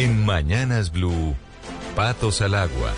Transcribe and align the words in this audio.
En 0.00 0.24
Mañanas 0.24 0.90
Blue, 0.92 1.34
Patos 1.94 2.40
al 2.40 2.54
Agua. 2.54 2.94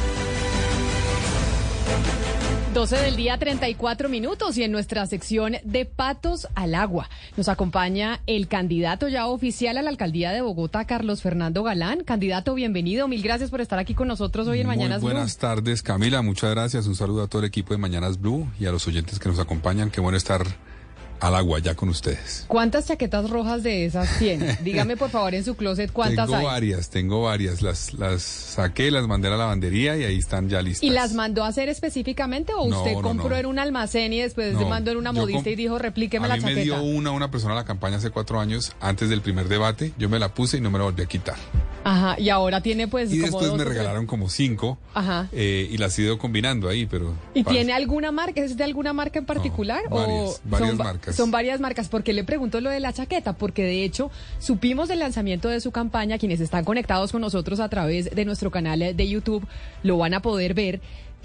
12 2.73 2.97
del 2.97 3.17
día, 3.17 3.37
34 3.39 4.09
minutos 4.09 4.57
y 4.57 4.63
en 4.63 4.71
nuestra 4.71 5.05
sección 5.09 5.57
de 5.65 5.85
Patos 5.85 6.47
al 6.55 6.77
Agua 6.77 7.11
nos 7.37 7.49
acompaña 7.49 8.21
el 8.29 8.47
candidato 8.47 9.09
ya 9.09 9.27
oficial 9.27 9.79
a 9.79 9.83
la 9.83 9.91
alcaldía 9.91 10.31
de 10.31 10.43
Bogotá, 10.43 10.85
Carlos 10.85 11.23
Fernando 11.23 11.65
Galán. 11.65 12.05
Candidato, 12.05 12.55
bienvenido. 12.55 13.09
Mil 13.09 13.21
gracias 13.21 13.51
por 13.51 13.61
estar 13.61 13.81
aquí 13.81 13.95
con 13.95 14.07
nosotros 14.07 14.47
hoy 14.47 14.61
en 14.61 14.69
Mañanas 14.69 15.01
Blue. 15.01 15.11
Buenas 15.11 15.39
tardes, 15.39 15.83
Camila. 15.83 16.23
Muchas 16.23 16.53
gracias. 16.53 16.87
Un 16.87 16.95
saludo 16.95 17.25
a 17.25 17.27
todo 17.27 17.43
el 17.43 17.49
equipo 17.49 17.75
de 17.75 17.79
Mañanas 17.79 18.21
Blue 18.21 18.49
y 18.61 18.67
a 18.67 18.71
los 18.71 18.87
oyentes 18.87 19.19
que 19.19 19.29
nos 19.29 19.41
acompañan. 19.41 19.91
Qué 19.91 20.01
bueno 20.01 20.17
estar 20.17 20.45
al 21.23 21.37
agua 21.37 21.61
ya 21.61 21.77
con 21.77 21.89
ustedes. 21.89 22.45
¿Cuántas 22.49 22.89
chaquetas 22.89 23.31
rojas 23.31 23.63
de 23.63 23.85
esas 23.85 24.19
tiene? 24.19 24.59
Dígame 24.63 24.97
por 24.97 25.09
favor 25.09 25.35
en 25.35 25.45
su 25.45 25.55
closet 25.55 25.93
cuántas 25.93 26.27
tengo 26.27 26.37
hay. 26.37 26.43
Tengo 26.43 26.53
varias, 26.53 26.91
tengo 26.91 27.23
varias. 27.23 27.63
Las, 27.63 27.95
las 27.95 28.23
saqué, 28.23 28.91
las 28.91 29.07
mandé 29.07 29.29
a 29.29 29.31
la 29.31 29.37
lavandería 29.37 29.97
y 29.97 30.03
ahí 30.03 30.19
están 30.19 30.49
ya 30.49 30.61
listas. 30.61 30.83
¿Y 30.83 30.91
las 30.91 31.15
mandó 31.15 31.45
a 31.45 31.49
hacer 31.49 31.69
específicamente 31.69 32.53
o 32.53 32.65
usted 32.65 32.95
compró 32.95 33.37
en 33.37 33.47
un 33.47 33.61
almacén 33.61 34.13
y 34.13 34.21
después 34.21 34.59
se 34.59 34.65
mandó 34.65 34.91
en 34.91 34.97
una 34.97 35.13
modista 35.13 35.49
y 35.49 35.55
dijo 35.55 35.79
replíqueme 35.79 36.27
la 36.27 36.39
chaqueta? 36.39 36.57
me 36.57 36.65
dio 36.65 36.83
una, 36.83 37.13
una 37.13 37.31
persona 37.31 37.53
a 37.55 37.57
la 37.57 37.65
campaña 37.65 37.99
hace 37.99 38.11
cuatro 38.11 38.41
años, 38.41 38.75
antes 38.81 39.09
del 39.09 39.21
primer 39.21 39.49
debate. 39.49 39.93
Yo 39.99 40.09
me 40.09 40.19
la 40.19 40.35
puse 40.35 40.57
y 40.57 40.61
no 40.61 40.73
me 40.73 40.79
la 40.79 40.85
volví 40.85 41.03
a 41.03 41.07
quitar. 41.07 41.37
Ajá, 41.85 42.19
y 42.19 42.29
ahora 42.29 42.61
tiene 42.61 42.89
pues 42.89 43.13
Y 43.13 43.19
después 43.19 43.53
me 43.55 43.65
regalaron 43.65 44.07
como 44.07 44.29
cinco. 44.29 44.79
Ajá. 44.95 45.29
Eh, 45.33 45.69
y 45.71 45.79
las 45.79 45.99
he 45.99 46.03
ido 46.03 46.19
combinando 46.19 46.69
ahí, 46.69 46.87
pero... 46.87 47.15
¿Y 47.35 47.45
tiene 47.45 47.73
alguna 47.73 48.13
marca? 48.13 48.41
¿Es 48.41 48.57
de 48.57 48.65
alguna 48.65 48.93
marca 48.93 49.19
en 49.19 49.27
particular? 49.27 49.83
No, 49.91 49.97
varias, 49.97 50.41
varias 50.45 50.71
son, 50.71 50.79
marcas. 50.79 51.12
Son 51.13 51.31
varias 51.31 51.61
marcas. 51.61 51.89
¿Por 51.89 52.03
qué 52.03 52.13
le 52.13 52.25
pregunto 52.25 52.61
lo 52.61 52.71
de 52.71 52.81
la 52.81 52.93
chaqueta? 52.93 53.35
Porque 53.35 53.63
de 53.63 53.85
hecho 53.85 54.11
supimos 54.39 54.89
del 54.89 55.01
lanzamiento 55.01 55.49
de 55.49 55.61
su 55.61 55.71
campaña, 55.71 56.19
quienes 56.19 56.41
están 56.41 56.65
conectados 56.65 57.13
con 57.13 57.21
nosotros 57.21 57.61
a 57.61 57.69
través 57.69 58.15
de 58.15 58.25
nuestro 58.25 58.51
canal 58.51 58.81
de 58.97 59.09
YouTube 59.09 59.47
lo 59.83 59.99
van 59.99 60.15
a 60.15 60.23
poder 60.23 60.55
ver. 60.55 60.81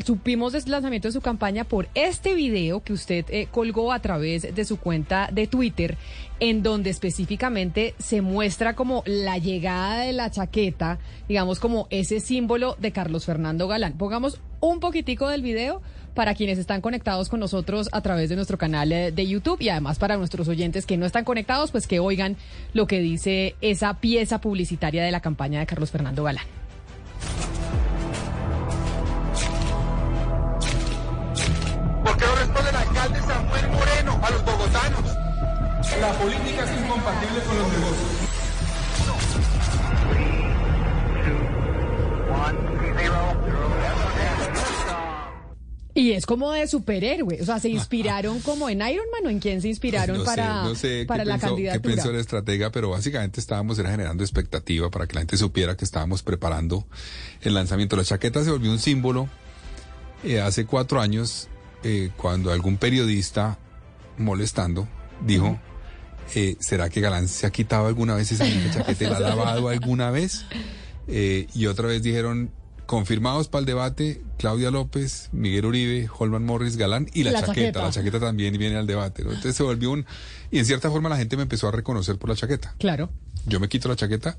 Supimos 0.06 0.54
del 0.54 0.64
lanzamiento 0.68 1.08
de 1.08 1.12
su 1.12 1.22
campaña 1.22 1.64
por 1.64 1.90
este 1.96 2.36
video 2.36 2.84
que 2.84 2.94
usted 2.94 3.26
eh, 3.30 3.48
colgó 3.50 3.92
a 3.92 4.00
través 4.00 4.54
de 4.54 4.66
su 4.66 4.78
cuenta 4.78 5.30
de 5.32 5.48
Twitter, 5.48 5.98
en 6.40 6.62
donde 6.62 6.92
específicamente 6.92 7.96
se 7.98 8.22
muestra 8.22 8.76
como 8.76 9.02
la 9.08 9.40
llegada 9.40 10.02
de 10.02 10.14
la 10.14 10.30
chaqueta, 10.30 11.00
digamos 11.28 11.60
como 11.60 11.88
ese 11.90 12.20
símbolo 12.20 12.76
de 12.80 12.92
Carlos 12.92 13.26
Fernando 13.26 13.68
Galán. 13.68 13.98
Pongamos 13.98 14.40
un 14.60 14.80
poquitico 14.80 15.30
del 15.30 15.42
video 15.42 15.82
para 16.18 16.34
quienes 16.34 16.58
están 16.58 16.82
conectados 16.82 17.30
con 17.30 17.40
nosotros 17.40 17.90
a 17.92 18.02
través 18.02 18.30
de 18.30 18.36
nuestro 18.36 18.58
canal 18.58 18.92
eh, 18.92 19.12
de 19.12 19.28
YouTube 19.28 19.62
y 19.62 19.70
además 19.70 20.00
para 20.00 20.18
nuestros 20.18 20.48
oyentes 20.48 20.88
que 20.88 20.98
no 20.98 21.06
están 21.06 21.24
conectados, 21.24 21.70
pues 21.70 21.86
que 21.86 22.00
oigan 22.00 22.38
lo 22.74 22.88
que 22.88 23.00
dice 23.00 23.56
esa 23.62 24.00
pieza 24.00 24.42
publicitaria 24.42 25.04
de 25.04 25.12
la 25.12 25.20
campaña 25.20 25.60
de 25.60 25.68
Carlos 25.68 25.92
Fernando 25.92 26.24
Galán. 26.24 26.44
¿Por 32.04 32.18
qué 32.18 32.26
no 32.26 32.36
responde 32.36 32.70
el 32.72 32.76
alcalde 32.76 33.20
Samuel 33.20 33.70
Moreno 33.70 34.20
a 34.24 34.32
los 34.32 34.44
bogotanos? 34.44 35.18
La 36.02 36.12
política 36.14 36.64
es 36.64 36.82
incompatible 36.82 37.42
con 37.46 37.58
los 37.60 37.68
negocios. 37.74 38.07
Es 46.18 46.26
como 46.26 46.52
de 46.52 46.68
superhéroe, 46.68 47.40
o 47.42 47.46
sea, 47.46 47.60
se 47.60 47.70
inspiraron 47.70 48.40
como 48.42 48.70
en 48.70 48.82
Iron 48.82 49.06
Man 49.12 49.26
o 49.26 49.30
en 49.30 49.40
quién 49.40 49.62
se 49.62 49.70
inspiraron 49.70 50.18
no 50.18 50.24
para, 50.24 50.64
sé, 50.64 50.70
no 50.70 50.76
sé 50.76 51.06
para 51.08 51.24
la 51.24 51.36
pensó, 51.36 51.48
candidatura. 51.48 51.82
qué 51.82 51.96
pensó 51.96 52.10
el 52.10 52.16
estratega, 52.18 52.72
pero 52.72 52.90
básicamente 52.90 53.40
estábamos 53.40 53.78
era 53.80 53.92
generando 53.92 54.24
expectativa 54.24 54.90
para 54.90 55.08
que 55.08 55.16
la 55.16 55.22
gente 55.22 55.38
supiera 55.38 55.78
que 55.78 55.86
estábamos 55.86 56.24
preparando 56.24 56.88
el 57.42 57.54
lanzamiento. 57.54 57.96
La 57.96 58.04
chaqueta 58.04 58.44
se 58.44 58.52
volvió 58.52 58.72
un 58.72 58.80
símbolo 58.80 59.30
eh, 60.24 60.42
hace 60.42 60.66
cuatro 60.66 61.00
años 61.00 61.48
eh, 61.84 62.10
cuando 62.18 62.52
algún 62.52 62.78
periodista 62.78 63.60
molestando 64.18 64.88
dijo, 65.26 65.60
eh, 66.36 66.56
¿será 66.60 66.90
que 66.90 67.02
Galán 67.02 67.28
se 67.28 67.46
ha 67.46 67.52
quitado 67.52 67.88
alguna 67.88 68.16
vez 68.16 68.32
esa 68.32 68.46
chaqueta 68.74 69.10
la 69.12 69.18
ha 69.18 69.20
lavado 69.20 69.70
alguna 69.70 70.12
vez? 70.12 70.46
Eh, 71.08 71.48
y 71.54 71.68
otra 71.68 71.88
vez 71.88 72.04
dijeron, 72.04 72.52
confirmados 72.88 73.48
para 73.50 73.60
el 73.60 73.66
debate, 73.68 74.22
Claudia 74.40 74.72
López, 74.72 75.30
Miguel 75.32 75.66
Uribe, 75.66 76.10
Holman 76.18 76.44
Morris, 76.44 76.78
Galán 76.78 77.08
y 77.14 77.24
la, 77.24 77.32
La 77.32 77.42
chaqueta. 77.42 77.54
chaqueta. 77.56 77.84
La 77.84 77.92
chaqueta 77.92 78.20
también 78.20 78.58
viene 78.58 78.78
al 78.78 78.88
debate. 78.88 79.24
¿no? 79.24 79.30
Entonces 79.30 79.56
se 79.56 79.62
volvió 79.64 79.92
un... 79.92 80.06
Y 80.50 80.58
en 80.58 80.66
cierta 80.66 80.90
forma 80.90 81.10
la 81.10 81.18
gente 81.18 81.36
me 81.38 81.44
empezó 81.44 81.68
a 81.68 81.72
reconocer 81.72 82.18
por 82.18 82.30
la 82.30 82.36
chaqueta. 82.36 82.74
Claro. 82.80 83.12
Yo 83.46 83.60
me 83.60 83.70
quito 83.70 83.88
la 83.90 83.96
chaqueta 83.96 84.38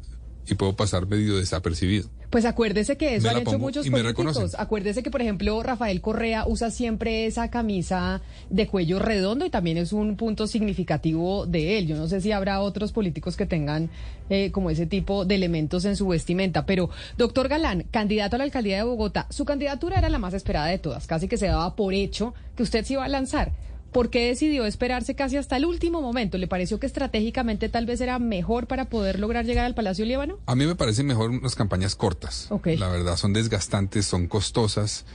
y 0.49 0.55
puedo 0.55 0.75
pasar 0.75 1.07
medio 1.07 1.37
desapercibido. 1.37 2.09
Pues 2.31 2.45
acuérdese 2.45 2.97
que 2.97 3.17
eso 3.17 3.31
han 3.31 3.39
hecho 3.39 3.59
muchos 3.59 3.89
políticos. 3.89 4.55
Acuérdese 4.59 5.03
que, 5.03 5.11
por 5.11 5.23
ejemplo, 5.23 5.63
Rafael 5.63 6.01
Correa 6.01 6.45
usa 6.47 6.71
siempre 6.71 7.27
esa 7.27 7.49
camisa 7.51 8.21
de 8.51 8.67
cuello 8.67 8.99
redondo 8.99 9.47
y 9.47 9.51
también 9.51 9.79
es 9.79 9.93
un 9.93 10.17
punto 10.17 10.47
significativo 10.47 11.47
de 11.47 11.79
él. 11.79 11.87
Yo 11.87 11.97
no 11.97 12.07
sé 12.07 12.21
si 12.21 12.33
habrá 12.33 12.61
otros 12.61 12.93
políticos 12.93 13.37
que 13.37 13.47
tengan 13.47 13.89
eh, 14.29 14.51
como 14.53 14.69
ese 14.69 14.85
tipo 14.85 15.25
de 15.25 15.37
elementos 15.37 15.87
en 15.87 15.97
su 15.97 16.09
vestimenta. 16.09 16.67
Pero, 16.67 16.91
doctor 17.17 17.49
Galán, 17.49 17.85
candidato 17.91 18.37
a 18.37 18.39
la 18.39 18.45
alcaldía 18.45 18.77
de 18.77 18.83
Bogotá, 18.83 19.27
su 19.31 19.47
candidatura 19.47 19.99
era 19.99 20.11
la 20.11 20.19
más 20.19 20.35
esperada 20.35 20.67
de 20.67 20.79
todas. 20.79 21.07
Casi 21.07 21.29
que 21.29 21.39
se 21.39 21.47
daba 21.47 21.77
por 21.77 21.95
hecho 21.95 22.35
que 22.57 22.63
usted 22.63 22.85
se 22.85 22.95
iba 22.95 23.05
a 23.05 23.09
lanzar. 23.09 23.53
¿Por 23.93 24.11
qué 24.11 24.27
decidió 24.29 24.67
esperarse 24.67 25.15
casi 25.15 25.37
hasta 25.39 25.57
el 25.57 25.65
último 25.65 26.03
momento? 26.03 26.37
¿Le 26.37 26.47
pareció 26.47 26.79
que 26.79 26.87
estratégicamente 26.87 27.69
tal 27.71 27.87
vez 27.87 28.01
era 28.01 28.19
mejor 28.19 28.67
para 28.67 28.85
poder 28.91 29.19
lograr 29.19 29.47
llegar 29.47 29.65
al 29.65 29.75
Palacio 29.75 30.05
Líbano? 30.05 30.39
A 30.47 30.55
mí 30.55 30.67
me 30.67 30.75
parecen 30.77 31.07
mejor 31.07 31.31
unas 31.31 31.55
campañas 31.55 31.97
cortas. 31.97 32.49
La 32.77 32.89
verdad, 32.89 33.17
son 33.17 33.33
desgastantes, 33.33 34.05
son 34.07 34.27
costosas. 34.27 35.07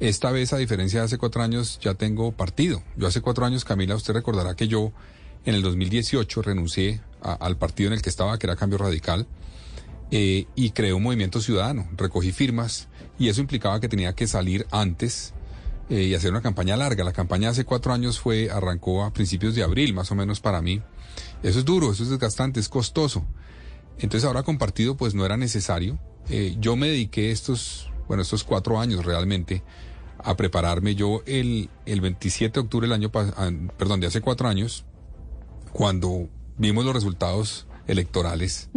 Esta 0.00 0.32
vez, 0.32 0.52
a 0.52 0.56
diferencia 0.56 1.00
de 1.00 1.04
hace 1.06 1.18
cuatro 1.18 1.42
años, 1.42 1.78
ya 1.82 1.94
tengo 1.94 2.32
partido. 2.32 2.82
Yo 2.96 3.06
hace 3.06 3.20
cuatro 3.20 3.44
años, 3.44 3.64
Camila, 3.64 3.94
usted 3.94 4.14
recordará 4.14 4.54
que 4.56 4.66
yo 4.66 4.92
en 5.44 5.54
el 5.54 5.62
2018 5.62 6.40
renuncié 6.42 7.00
a- 7.20 7.34
al 7.34 7.56
partido 7.58 7.88
en 7.88 7.94
el 7.94 8.02
que 8.02 8.08
estaba, 8.10 8.38
que 8.38 8.46
era 8.46 8.56
Cambio 8.56 8.78
Radical, 8.78 9.26
eh, 10.10 10.46
y 10.54 10.70
creé 10.70 10.92
un 10.92 11.02
movimiento 11.02 11.40
ciudadano. 11.40 11.86
Recogí 11.96 12.32
firmas 12.32 12.88
y 13.18 13.28
eso 13.28 13.40
implicaba 13.40 13.78
que 13.80 13.88
tenía 13.88 14.14
que 14.14 14.26
salir 14.26 14.66
antes 14.70 15.34
eh, 15.92 16.04
y 16.04 16.14
hacer 16.14 16.30
una 16.30 16.40
campaña 16.40 16.74
larga. 16.74 17.04
La 17.04 17.12
campaña 17.12 17.50
hace 17.50 17.66
cuatro 17.66 17.92
años 17.92 18.18
fue, 18.18 18.50
arrancó 18.50 19.04
a 19.04 19.12
principios 19.12 19.54
de 19.54 19.62
abril, 19.62 19.92
más 19.92 20.10
o 20.10 20.14
menos 20.14 20.40
para 20.40 20.62
mí. 20.62 20.80
Eso 21.42 21.58
es 21.58 21.66
duro, 21.66 21.92
eso 21.92 22.02
es 22.02 22.08
desgastante, 22.08 22.60
es 22.60 22.70
costoso. 22.70 23.26
Entonces 23.98 24.26
ahora 24.26 24.42
con 24.42 24.56
partido 24.56 24.96
pues 24.96 25.14
no 25.14 25.26
era 25.26 25.36
necesario. 25.36 25.98
Eh, 26.30 26.56
yo 26.58 26.76
me 26.76 26.88
dediqué 26.88 27.30
estos, 27.30 27.90
bueno, 28.08 28.22
estos 28.22 28.42
cuatro 28.42 28.80
años 28.80 29.04
realmente 29.04 29.62
a 30.16 30.34
prepararme. 30.34 30.94
Yo 30.94 31.22
el, 31.26 31.68
el 31.84 32.00
27 32.00 32.54
de 32.54 32.60
octubre 32.60 32.86
del 32.86 32.94
año, 32.94 33.10
ah, 33.14 33.50
perdón, 33.76 34.00
de 34.00 34.06
hace 34.06 34.22
cuatro 34.22 34.48
años, 34.48 34.86
cuando 35.72 36.30
vimos 36.56 36.86
los 36.86 36.94
resultados 36.94 37.66
electorales 37.86 38.70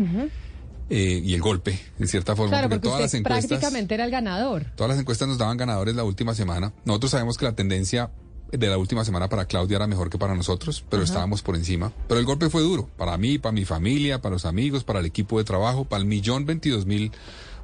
eh, 0.90 1.22
y 1.24 1.34
el 1.34 1.42
golpe, 1.42 1.80
en 2.00 2.08
cierta 2.08 2.36
forma, 2.36 2.52
Claro, 2.52 2.70
porque 2.70 2.76
porque 2.78 2.88
todas 2.90 3.02
las 3.02 3.14
encuestas... 3.14 3.48
prácticamente 3.48 3.96
era 3.96 4.06
el 4.06 4.12
ganador. 4.12 4.66
Todas 4.76 4.92
las 4.92 5.00
encuestas 5.00 5.28
nos 5.28 5.38
daban 5.38 5.58
ganadores 5.58 5.96
la 5.96 6.04
última 6.04 6.36
semana. 6.36 6.74
Nosotros 6.86 7.12
sabemos 7.12 7.38
que 7.38 7.46
la 7.46 7.56
tendencia 7.56 8.12
de 8.52 8.68
la 8.68 8.78
última 8.78 9.04
semana 9.04 9.28
para 9.28 9.46
Claudia 9.46 9.78
era 9.78 9.88
mejor 9.88 10.10
que 10.10 10.18
para 10.18 10.36
nosotros, 10.36 10.86
pero 10.90 11.04
estábamos 11.04 11.42
por 11.42 11.56
encima. 11.56 11.92
Pero 12.08 12.20
el 12.20 12.26
golpe 12.26 12.50
fue 12.50 12.62
duro, 12.62 12.88
para 12.98 13.18
mí, 13.18 13.38
para 13.40 13.52
mi 13.52 13.66
familia, 13.66 14.22
para 14.22 14.34
los 14.34 14.46
amigos, 14.46 14.84
para 14.84 15.00
el 15.00 15.06
equipo 15.06 15.40
de 15.40 15.44
trabajo, 15.44 15.86
para 15.86 16.02
el 16.02 16.08
millón 16.08 16.46
veintidós 16.46 16.86
mil 16.86 17.12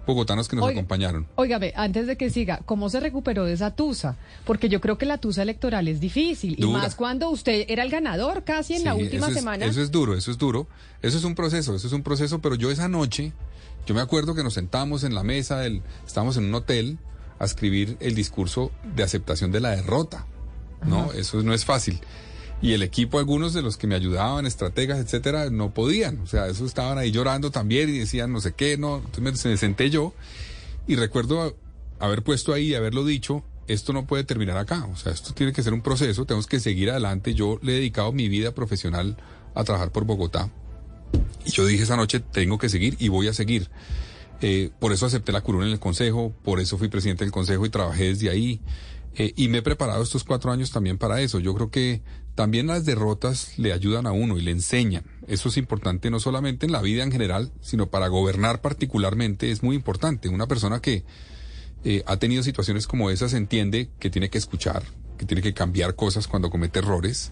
bogotanos 0.06 0.47
que 0.47 0.56
nos 0.56 0.66
Oiga. 0.66 0.79
acompañaron. 0.79 1.28
Óigame, 1.35 1.73
antes 1.75 2.07
de 2.07 2.17
que 2.17 2.29
siga, 2.29 2.62
¿cómo 2.66 2.89
se 2.89 3.00
recuperó 3.00 3.45
de 3.45 3.53
esa 3.53 3.75
tusa? 3.75 4.17
Porque 4.45 4.67
yo 4.69 4.81
creo 4.81 4.97
que 4.97 5.06
la 5.06 5.17
tusa 5.19 5.41
electoral 5.44 5.88
es 5.88 6.00
difícil. 6.00 6.56
Y 6.57 6.66
más 6.67 6.95
cuando 6.95 7.29
usted 7.29 7.66
era 7.67 7.84
el 7.84 7.89
ganador 7.91 8.44
casi 8.44 8.73
en 8.75 8.84
la 8.84 8.95
última 8.95 9.28
eso 9.28 9.29
es- 9.29 9.34
semana. 9.38 9.66
Eso 9.66 9.81
es 9.81 9.91
duro, 9.91 10.16
eso 10.16 10.31
es 10.31 10.38
duro. 10.38 10.67
Eso 11.01 11.17
es 11.17 11.23
un 11.23 11.35
proceso, 11.35 11.75
eso 11.75 11.88
es 11.88 11.94
un 11.94 12.03
proceso, 12.03 12.40
pero 12.40 12.56
yo 12.56 12.72
esa 12.72 12.88
noche, 12.88 13.31
yo 13.85 13.96
me 13.96 14.02
acuerdo 14.02 14.35
que 14.35 14.43
nos 14.43 14.53
sentamos 14.55 15.03
en 15.03 15.14
la 15.16 15.23
mesa 15.23 15.59
del, 15.59 15.81
estábamos 16.05 16.37
en 16.37 16.46
un 16.46 16.55
hotel 16.55 16.97
a 17.40 17.46
escribir 17.46 17.97
el 17.99 18.14
discurso 18.16 18.72
de 18.96 19.03
aceptación 19.03 19.52
de 19.52 19.59
la 19.61 19.70
derrota. 19.72 20.25
¿No? 20.85 21.11
Eso 21.14 21.43
no 21.43 21.53
es 21.53 21.64
fácil. 21.64 21.99
Y 22.61 22.73
el 22.73 22.84
equipo, 22.84 23.17
algunos 23.17 23.53
de 23.53 23.63
los 23.63 23.78
que 23.78 23.87
me 23.87 23.96
ayudaban, 23.96 24.46
estrategas, 24.46 24.99
etcétera, 24.99 25.49
no 25.49 25.73
podían. 25.73 26.19
O 26.19 26.28
sea, 26.28 26.47
eso 26.47 26.66
estaban 26.66 26.97
ahí 26.97 27.11
llorando 27.11 27.49
también 27.49 27.90
y 27.90 27.97
decían 27.97 28.31
no 28.31 28.40
sé 28.40 28.53
qué, 28.53 28.78
no. 28.78 28.97
Entonces 28.97 29.46
me, 29.46 29.58
senté 29.58 29.90
yo 29.90 30.13
y 30.87 30.96
recuerdo 30.96 31.55
haber 31.99 32.23
puesto 32.23 32.53
ahí, 32.53 32.75
haberlo 32.75 33.03
dicho, 33.03 33.43
esto 33.67 33.93
no 33.93 34.05
puede 34.05 34.23
terminar 34.23 34.58
acá. 34.58 34.85
O 34.85 34.96
sea, 34.96 35.11
esto 35.11 35.34
tiene 35.34 35.53
que 35.53 35.63
ser 35.63 35.73
un 35.73 35.81
proceso, 35.81 36.25
tenemos 36.25 36.46
que 36.46 36.59
seguir 36.59 36.91
adelante. 36.91 37.34
Yo 37.34 37.59
le 37.63 37.73
he 37.73 37.75
dedicado 37.75 38.11
mi 38.11 38.29
vida 38.29 38.53
profesional 38.53 39.17
a 39.55 39.63
trabajar 39.63 39.91
por 39.91 40.05
Bogotá. 40.05 40.52
Y 41.46 41.52
yo 41.52 41.66
dije 41.66 41.84
esa 41.84 41.97
noche, 41.97 42.19
tengo 42.19 42.59
que 42.59 42.69
seguir 42.69 42.96
y 42.99 43.08
voy 43.08 43.28
a 43.28 43.34
seguir. 43.34 43.69
Eh, 44.41 44.72
por 44.79 44.91
eso 44.91 45.05
acepté 45.05 45.31
la 45.31 45.41
curul 45.41 45.66
en 45.66 45.72
el 45.72 45.79
Consejo, 45.79 46.34
por 46.43 46.59
eso 46.59 46.78
fui 46.78 46.87
presidente 46.87 47.23
del 47.23 47.31
Consejo 47.31 47.66
y 47.66 47.69
trabajé 47.69 48.05
desde 48.05 48.29
ahí. 48.29 48.59
Eh, 49.16 49.34
y 49.35 49.49
me 49.49 49.59
he 49.59 49.61
preparado 49.61 50.02
estos 50.03 50.23
cuatro 50.23 50.52
años 50.52 50.72
también 50.72 50.97
para 50.97 51.22
eso. 51.22 51.40
Yo 51.40 51.53
creo 51.53 51.69
que 51.69 52.02
también 52.35 52.67
las 52.67 52.85
derrotas 52.85 53.58
le 53.58 53.73
ayudan 53.73 54.08
a 54.08 54.11
uno 54.11 54.37
y 54.37 54.41
le 54.41 54.52
enseñan. 54.52 55.03
Eso 55.28 55.49
es 55.49 55.58
importante 55.58 56.09
no 56.09 56.19
solamente 56.19 56.66
en 56.66 56.72
la 56.72 56.81
vida 56.81 57.03
en 57.03 57.11
general, 57.11 57.52
sino 57.61 57.90
para 57.90 58.08
gobernar 58.08 58.61
particularmente 58.61 59.52
es 59.52 59.63
muy 59.63 59.75
importante. 59.75 60.29
Una 60.29 60.47
persona 60.47 60.81
que 60.81 61.03
eh, 61.84 62.03
ha 62.05 62.17
tenido 62.17 62.43
situaciones 62.43 62.87
como 62.87 63.09
esas 63.09 63.34
entiende 63.34 63.90
que 63.99 64.09
tiene 64.09 64.29
que 64.29 64.37
escuchar, 64.37 64.84
que 65.17 65.25
tiene 65.25 65.41
que 65.41 65.53
cambiar 65.53 65.96
cosas 65.96 66.28
cuando 66.28 66.49
comete 66.49 66.79
errores. 66.79 67.31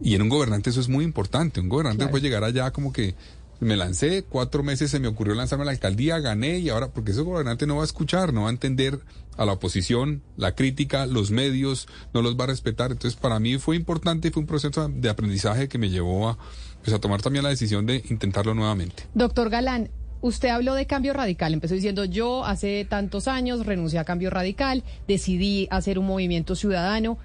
Y 0.00 0.14
en 0.14 0.22
un 0.22 0.28
gobernante 0.28 0.70
eso 0.70 0.80
es 0.80 0.88
muy 0.88 1.04
importante. 1.04 1.60
Un 1.60 1.68
gobernante 1.68 2.06
puede 2.06 2.22
llegar 2.22 2.44
allá 2.44 2.70
como 2.70 2.92
que 2.92 3.16
me 3.60 3.76
lancé, 3.76 4.24
cuatro 4.28 4.62
meses 4.62 4.90
se 4.90 5.00
me 5.00 5.08
ocurrió 5.08 5.34
lanzarme 5.34 5.62
a 5.62 5.66
la 5.66 5.72
alcaldía, 5.72 6.18
gané 6.18 6.58
y 6.58 6.68
ahora, 6.68 6.88
porque 6.88 7.10
ese 7.10 7.22
gobernante 7.22 7.66
no 7.66 7.76
va 7.76 7.82
a 7.82 7.84
escuchar, 7.84 8.32
no 8.32 8.42
va 8.42 8.48
a 8.48 8.52
entender 8.52 9.00
a 9.36 9.44
la 9.44 9.52
oposición, 9.52 10.22
la 10.36 10.54
crítica, 10.54 11.06
los 11.06 11.30
medios, 11.30 11.88
no 12.12 12.22
los 12.22 12.36
va 12.36 12.44
a 12.44 12.48
respetar. 12.48 12.90
Entonces, 12.90 13.18
para 13.18 13.38
mí 13.38 13.58
fue 13.58 13.76
importante 13.76 14.28
y 14.28 14.30
fue 14.30 14.40
un 14.40 14.46
proceso 14.46 14.88
de 14.88 15.08
aprendizaje 15.08 15.68
que 15.68 15.78
me 15.78 15.90
llevó 15.90 16.28
a, 16.28 16.38
pues, 16.82 16.94
a 16.94 17.00
tomar 17.00 17.22
también 17.22 17.44
la 17.44 17.50
decisión 17.50 17.86
de 17.86 18.02
intentarlo 18.10 18.54
nuevamente. 18.54 19.04
Doctor 19.14 19.50
Galán, 19.50 19.90
Usted 20.20 20.48
habló 20.48 20.74
de 20.74 20.86
cambio 20.86 21.12
radical, 21.12 21.54
empezó 21.54 21.74
diciendo 21.74 22.04
yo 22.04 22.44
hace 22.44 22.84
tantos 22.84 23.28
años 23.28 23.64
renuncié 23.64 24.00
a 24.00 24.04
cambio 24.04 24.30
radical, 24.30 24.82
decidí 25.06 25.68
hacer 25.70 25.96
un 25.98 26.06
movimiento 26.06 26.56
ciudadano. 26.56 27.18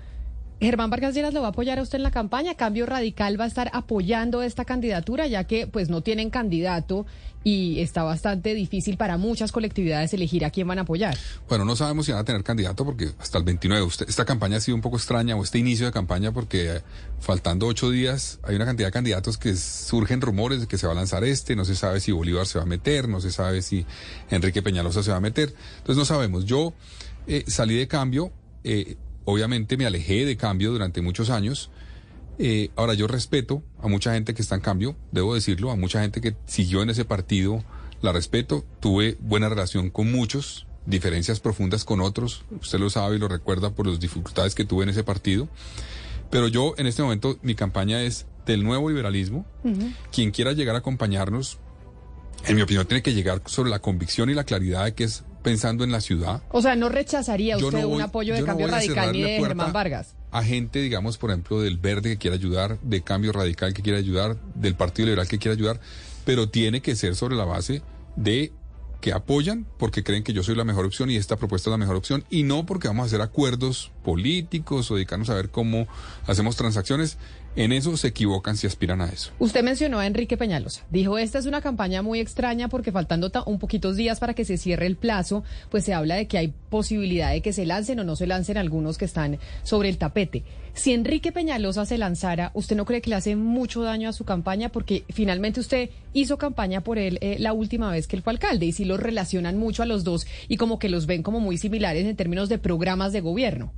Germán 0.60 0.90
Vargas 0.90 1.14
Lleras 1.14 1.34
lo 1.34 1.42
va 1.42 1.48
a 1.48 1.50
apoyar 1.50 1.80
a 1.80 1.82
usted 1.82 1.98
en 1.98 2.04
la 2.04 2.12
campaña. 2.12 2.56
Cambio 2.56 2.86
Radical 2.86 3.40
va 3.40 3.46
a 3.46 3.48
estar 3.48 3.70
apoyando 3.74 4.42
esta 4.42 4.66
candidatura, 4.66 5.28
ya 5.28 5.44
que 5.44 5.68
pues 5.68 5.90
no 5.90 6.02
tienen 6.02 6.30
candidato 6.30 7.06
y 7.44 7.82
está 7.82 8.04
bastante 8.04 8.54
difícil 8.54 8.98
para 8.98 9.18
muchas 9.18 9.52
colectividades 9.52 10.14
elegir 10.14 10.46
a 10.46 10.50
quién 10.50 10.68
van 10.68 10.80
a 10.80 10.84
apoyar. 10.84 11.18
Bueno, 11.50 11.66
no 11.66 11.76
sabemos 11.76 12.06
si 12.06 12.14
van 12.14 12.22
a 12.22 12.24
tener 12.24 12.44
candidato 12.44 12.86
porque 12.86 13.12
hasta 13.20 13.38
el 13.38 13.44
29. 13.44 13.88
esta 14.08 14.26
campaña 14.26 14.58
ha 14.58 14.62
sido 14.62 14.76
un 14.76 14.82
poco 14.82 14.98
extraña 14.98 15.36
o 15.36 15.44
este 15.44 15.60
inicio 15.60 15.86
de 15.86 15.92
campaña 15.92 16.32
porque 16.32 16.78
eh, 16.78 16.82
faltando 17.20 17.68
ocho 17.68 17.90
días 17.90 18.40
hay 18.44 18.56
una 18.56 18.66
cantidad 18.66 18.88
de 18.88 18.94
candidatos 18.94 19.38
que 19.38 19.56
surgen 19.56 20.22
rumores 20.22 20.62
de 20.62 20.68
que 20.68 20.78
se 20.78 20.88
va 20.88 20.94
a 20.94 20.96
lanzar 20.96 21.24
este. 21.24 21.56
No 21.56 21.66
se 21.66 21.76
sabe 21.76 22.00
si 22.00 22.12
Bolívar 22.12 22.48
se 22.48 22.60
va 22.60 22.64
a 22.64 22.68
meter, 22.68 23.10
no 23.10 23.20
se 23.20 23.32
sabe 23.32 23.62
si 23.62 23.86
Enrique 24.30 24.62
Peñalosa 24.62 25.04
se 25.04 25.12
va 25.12 25.18
a 25.18 25.22
meter. 25.22 25.54
Entonces 25.78 25.98
no 25.98 26.06
sabemos. 26.06 26.46
Yo 26.46 26.74
eh, 27.28 27.44
salí 27.48 27.76
de 27.76 27.88
cambio. 27.88 28.32
Eh, 28.64 28.96
obviamente 29.26 29.78
me 29.78 29.86
alejé 29.86 30.26
de 30.26 30.38
cambio 30.38 30.72
durante 30.72 31.02
muchos 31.02 31.30
años. 31.30 31.70
Eh, 32.40 32.72
ahora 32.76 32.94
yo 32.94 33.08
respeto 33.08 33.64
a 33.82 33.88
mucha 33.88 34.14
gente 34.14 34.34
que 34.34 34.42
está 34.42 34.56
en 34.56 34.62
cambio, 34.62 34.96
debo 35.12 35.36
decirlo, 35.36 35.72
a 35.72 35.76
mucha 35.76 36.02
gente 36.02 36.20
que 36.20 36.36
siguió 36.46 36.82
en 36.82 36.90
ese 36.90 37.06
partido, 37.06 37.64
la 38.02 38.12
respeto, 38.12 38.66
tuve 38.80 39.18
buena 39.20 39.50
relación 39.50 39.90
con 39.92 40.12
muchos, 40.12 40.66
diferencias 40.86 41.40
profundas 41.40 41.86
con 41.86 42.02
otros, 42.02 42.44
usted 42.60 42.80
lo 42.80 42.90
sabe 42.90 43.16
y 43.16 43.20
lo 43.20 43.28
recuerda 43.28 43.70
por 43.70 43.88
las 43.88 44.00
dificultades 44.00 44.56
que 44.56 44.66
tuve 44.66 44.84
en 44.84 44.90
ese 44.90 45.04
partido, 45.04 45.48
pero 46.32 46.48
yo 46.48 46.74
en 46.78 46.88
este 46.88 47.04
momento 47.04 47.38
mi 47.44 47.54
campaña 47.54 48.02
es 48.02 48.26
del 48.46 48.64
nuevo 48.64 48.90
liberalismo, 48.90 49.46
quien 50.12 50.32
quiera 50.32 50.54
llegar 50.54 50.76
a 50.76 50.80
acompañarnos, 50.80 51.60
en 52.46 52.56
mi 52.56 52.62
opinión 52.64 52.86
tiene 52.88 53.04
que 53.04 53.14
llegar 53.14 53.42
sobre 53.46 53.70
la 53.70 53.80
convicción 53.80 54.30
y 54.30 54.34
la 54.34 54.44
claridad 54.44 54.86
de 54.86 54.96
que 54.96 55.06
es 55.06 55.24
pensando 55.44 55.84
en 55.84 55.92
la 55.92 56.02
ciudad. 56.02 56.42
O 56.50 56.62
sea, 56.62 56.76
¿no 56.76 56.90
rechazaría 56.90 57.58
usted 57.58 57.84
un 57.86 58.02
apoyo 58.02 58.34
de 58.34 58.44
cambio 58.44 58.68
radical 58.68 59.12
ni 59.12 59.22
de 59.22 59.40
Germán 59.40 59.74
Vargas? 59.74 60.16
A 60.32 60.44
gente, 60.44 60.80
digamos, 60.80 61.18
por 61.18 61.30
ejemplo, 61.30 61.62
del 61.62 61.78
Verde 61.78 62.10
que 62.12 62.18
quiera 62.18 62.36
ayudar, 62.36 62.80
de 62.82 63.02
Cambio 63.04 63.32
Radical 63.32 63.74
que 63.74 63.84
quiera 63.84 64.00
ayudar, 64.00 64.38
del 64.56 64.74
Partido 64.74 65.08
Liberal 65.08 65.28
que 65.28 65.38
quiera 65.38 65.54
ayudar, 65.54 65.80
pero 66.26 66.50
tiene 66.50 66.82
que 66.82 66.96
ser 66.96 67.16
sobre 67.16 67.36
la 67.36 67.46
base 67.46 67.84
de 68.16 68.52
que 69.04 69.12
apoyan 69.12 69.68
porque 69.78 70.02
creen 70.02 70.24
que 70.24 70.32
yo 70.32 70.44
soy 70.44 70.56
la 70.56 70.64
mejor 70.64 70.86
opción 70.86 71.10
y 71.12 71.18
esta 71.18 71.36
propuesta 71.36 71.70
es 71.70 71.72
la 71.72 71.78
mejor 71.78 71.98
opción 71.98 72.24
y 72.30 72.44
no 72.44 72.66
porque 72.66 72.88
vamos 72.88 73.04
a 73.04 73.08
hacer 73.08 73.22
acuerdos 73.22 73.92
políticos 74.02 74.90
o 74.90 74.96
dedicarnos 74.96 75.30
a 75.30 75.34
ver 75.34 75.50
cómo 75.50 75.88
hacemos 76.26 76.56
transacciones. 76.56 77.18
En 77.56 77.72
eso 77.72 77.96
se 77.98 78.08
equivocan 78.08 78.58
si 78.58 78.66
aspiran 78.66 79.02
a 79.02 79.10
eso. 79.10 79.32
Usted 79.38 79.64
mencionó 79.64 80.00
a 80.00 80.08
Enrique 80.08 80.38
Peñalosa. 80.38 80.84
Dijo, 80.90 81.20
esta 81.20 81.38
es 81.38 81.46
una 81.46 81.62
campaña 81.62 82.02
muy 82.02 82.20
extraña 82.20 82.68
porque 82.68 82.92
faltando 82.92 83.32
un 83.46 83.60
poquitos 83.60 83.96
días 83.96 84.20
para 84.20 84.34
que 84.34 84.44
se 84.44 84.58
cierre 84.58 84.88
el 84.88 84.96
plazo, 84.96 85.44
pues 85.70 85.86
se 85.86 85.94
habla 85.94 86.16
de 86.16 86.28
que 86.28 86.40
hay 86.40 86.54
posibilidad 86.70 87.32
de 87.32 87.42
que 87.42 87.54
se 87.54 87.68
lancen 87.68 88.00
o 88.00 88.04
no 88.04 88.16
se 88.16 88.26
lancen 88.26 88.58
algunos 88.58 88.98
que 88.98 89.06
están 89.06 89.38
sobre 89.62 89.90
el 89.90 90.00
tapete. 90.00 90.44
Si 90.74 90.94
Enrique 90.94 91.32
Peñalosa 91.32 91.86
se 91.86 92.00
lanzara, 92.00 92.50
¿usted 92.56 92.76
no 92.76 92.86
cree 92.86 93.02
que 93.02 93.12
le 93.12 93.18
hace 93.18 93.36
mucho 93.36 93.84
daño 93.84 94.10
a 94.10 94.14
su 94.14 94.26
campaña? 94.26 94.70
Porque 94.70 95.04
finalmente 95.10 95.60
usted 95.60 95.92
hizo 96.14 96.40
campaña 96.40 96.82
por 96.82 96.98
él 96.98 97.20
eh, 97.22 97.38
la 97.38 97.54
última 97.54 97.92
vez 97.92 98.08
que 98.08 98.16
él 98.16 98.24
fue 98.24 98.34
alcalde 98.34 98.66
y 98.66 98.72
si 98.72 98.84
los 98.84 99.00
relacionan 99.00 99.60
mucho 99.60 99.84
a 99.84 99.86
los 99.86 100.04
dos 100.04 100.26
y 100.48 100.58
como 100.58 100.80
que 100.80 100.90
los 100.90 101.06
ven 101.06 101.22
como 101.22 101.40
muy 101.40 101.60
similares 101.60 102.06
en 102.06 102.16
términos 102.16 102.50
de 102.50 102.58
programas 102.58 103.14
de 103.14 103.22
gobierno. 103.22 103.72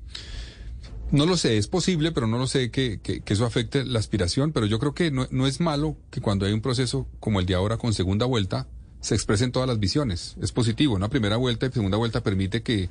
No 1.11 1.25
lo 1.25 1.37
sé, 1.37 1.57
es 1.57 1.67
posible, 1.67 2.11
pero 2.11 2.27
no 2.27 2.37
lo 2.37 2.47
sé 2.47 2.71
que, 2.71 2.99
eso 3.25 3.45
afecte 3.45 3.85
la 3.85 3.99
aspiración, 3.99 4.51
pero 4.51 4.65
yo 4.65 4.79
creo 4.79 4.93
que 4.93 5.11
no, 5.11 5.27
no, 5.29 5.45
es 5.47 5.59
malo 5.59 5.97
que 6.09 6.19
cuando 6.19 6.45
hay 6.45 6.53
un 6.53 6.61
proceso 6.61 7.07
como 7.19 7.39
el 7.39 7.45
de 7.45 7.55
ahora 7.55 7.77
con 7.77 7.93
segunda 7.93 8.25
vuelta, 8.25 8.67
se 9.01 9.13
expresen 9.13 9.51
todas 9.51 9.69
las 9.69 9.79
visiones. 9.79 10.35
Es 10.41 10.51
positivo, 10.51 10.95
una 10.95 11.09
primera 11.09 11.37
vuelta 11.37 11.67
y 11.67 11.71
segunda 11.71 11.97
vuelta 11.97 12.23
permite 12.23 12.63
que, 12.63 12.89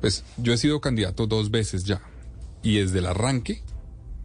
pues 0.00 0.24
yo 0.36 0.52
he 0.52 0.56
sido 0.56 0.80
candidato 0.80 1.26
dos 1.26 1.50
veces 1.50 1.84
ya, 1.84 2.00
y 2.62 2.78
desde 2.78 3.00
el 3.00 3.06
arranque 3.06 3.62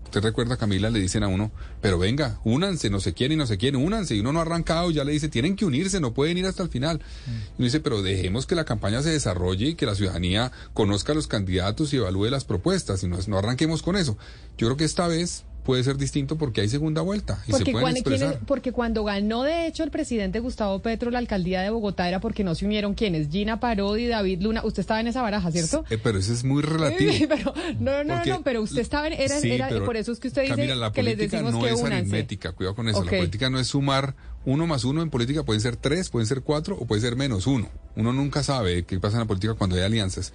usted 0.04 0.22
recuerda, 0.22 0.58
Camila, 0.58 0.90
le 0.90 1.00
dicen 1.00 1.24
a 1.24 1.28
uno, 1.28 1.52
pero 1.82 1.98
venga, 1.98 2.40
únanse, 2.44 2.90
no 2.90 3.00
se 3.00 3.14
quieren 3.14 3.36
y 3.36 3.40
no 3.40 3.48
se 3.48 3.58
quieren, 3.58 3.82
únanse. 3.82 4.16
Y 4.16 4.20
uno 4.20 4.34
no 4.34 4.40
ha 4.40 4.44
arrancado, 4.44 4.92
ya 4.92 5.04
le 5.04 5.12
dice, 5.12 5.30
tienen 5.30 5.56
que 5.56 5.66
unirse, 5.66 6.00
no 6.00 6.14
pueden 6.14 6.38
ir 6.38 6.46
hasta 6.46 6.64
el 6.64 6.70
final. 6.70 7.02
Y 7.28 7.30
uno 7.58 7.66
dice, 7.66 7.80
pero 7.80 8.02
dejemos 8.02 8.46
que 8.46 8.56
la 8.56 8.66
campaña 8.66 9.02
se 9.02 9.10
desarrolle 9.10 9.70
y 9.70 9.76
que 9.76 9.86
la 9.86 9.96
ciudadanía 9.96 10.52
conozca 10.74 11.14
a 11.14 11.16
los 11.16 11.28
candidatos 11.28 11.94
y 11.94 11.98
evalúe 11.98 12.30
las 12.30 12.46
propuestas, 12.46 13.04
y 13.04 13.08
no, 13.08 13.18
no 13.28 13.38
arranquemos 13.38 13.82
con 13.82 13.96
eso. 13.96 14.18
Yo 14.58 14.68
creo 14.68 14.78
que 14.78 14.86
esta 14.86 15.08
vez 15.08 15.46
puede 15.64 15.84
ser 15.84 15.98
distinto 15.98 16.38
porque 16.38 16.62
hay 16.62 16.70
segunda 16.70 17.02
vuelta 17.02 17.42
y 17.48 17.52
porque 17.52 17.72
se 17.72 17.80
pueden 17.80 17.98
expresar. 17.98 18.40
porque 18.46 18.72
cuando 18.72 19.04
ganó 19.04 19.44
de 19.44 19.68
hecho 19.68 19.84
el 19.84 19.92
presidente 19.92 20.40
Gustavo 20.40 20.80
Petro 20.80 21.10
la 21.10 21.20
alcaldía 21.20 21.62
de 21.62 21.70
Bogotá 21.70 22.08
era 22.08 22.20
porque 22.20 22.44
no 22.44 22.54
se 22.56 22.66
unieron 22.66 22.94
quienes 22.94 23.30
Gina 23.30 23.60
Parodi, 23.60 24.08
David 24.08 24.42
Luna, 24.42 24.62
usted 24.64 24.82
estaba 24.82 25.00
en 25.00 25.08
esa 25.08 25.22
baraja, 25.22 25.52
¿cierto? 25.52 25.86
pero 26.04 26.20
eso 26.20 26.34
es 26.34 26.44
muy 26.44 26.62
relativo. 26.62 27.14
pero, 27.30 27.54
no, 27.80 28.04
no, 28.04 28.24
no, 28.26 28.44
pero 28.44 28.62
usted 28.62 28.82
estaba 28.82 29.08
en, 29.08 29.14
era, 29.14 29.40
era 29.40 29.86
por 29.86 29.98
eso 29.98 30.12
es 30.12 30.20
que 30.20 30.28
usted 30.28 30.44
dice 30.44 30.76
la 30.76 30.92
que 30.92 31.04
les 31.04 31.18
decimos 31.18 31.54
no 31.54 31.66
es 31.66 31.82
aritmética, 31.84 32.52
cuidado 32.52 32.76
con 32.76 32.90
eso, 32.90 33.04
la 33.04 33.12
política 33.12 33.50
no 33.50 33.60
es 33.60 33.68
sumar 33.68 34.16
uno 34.46 34.68
más 34.68 34.84
uno 34.84 35.02
en 35.02 35.10
política 35.10 35.44
pueden 35.44 35.62
ser 35.62 35.76
tres, 35.78 36.10
pueden 36.10 36.28
ser 36.28 36.42
cuatro 36.42 36.76
o 36.76 36.86
puede 36.86 37.02
ser 37.02 37.16
menos 37.16 37.48
uno. 37.48 37.70
Uno 37.96 38.12
nunca 38.12 38.44
sabe 38.44 38.84
qué 38.84 39.00
pasa 39.00 39.18
en 39.18 39.22
la 39.22 39.28
política 39.28 39.54
cuando 39.54 39.76
hay 39.76 39.84
alianzas. 39.84 40.34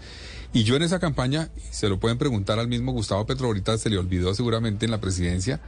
Y 0.52 0.64
yo 0.64 0.76
en 0.76 0.82
esa 0.82 0.99
campaña, 0.99 1.50
se 1.70 1.88
lo 1.88 2.00
pueden 2.00 2.19
preguntar 2.19 2.58
al 2.58 2.69
mismo 2.69 2.93
Gustavo 2.93 3.26
Petro, 3.26 3.46
ahorita 3.49 3.76
se 3.76 3.90
le 3.90 3.99
olvidó 3.99 4.34
seguramente 4.34 4.87
en 4.87 4.93
la 4.93 5.00
presidencia, 5.00 5.60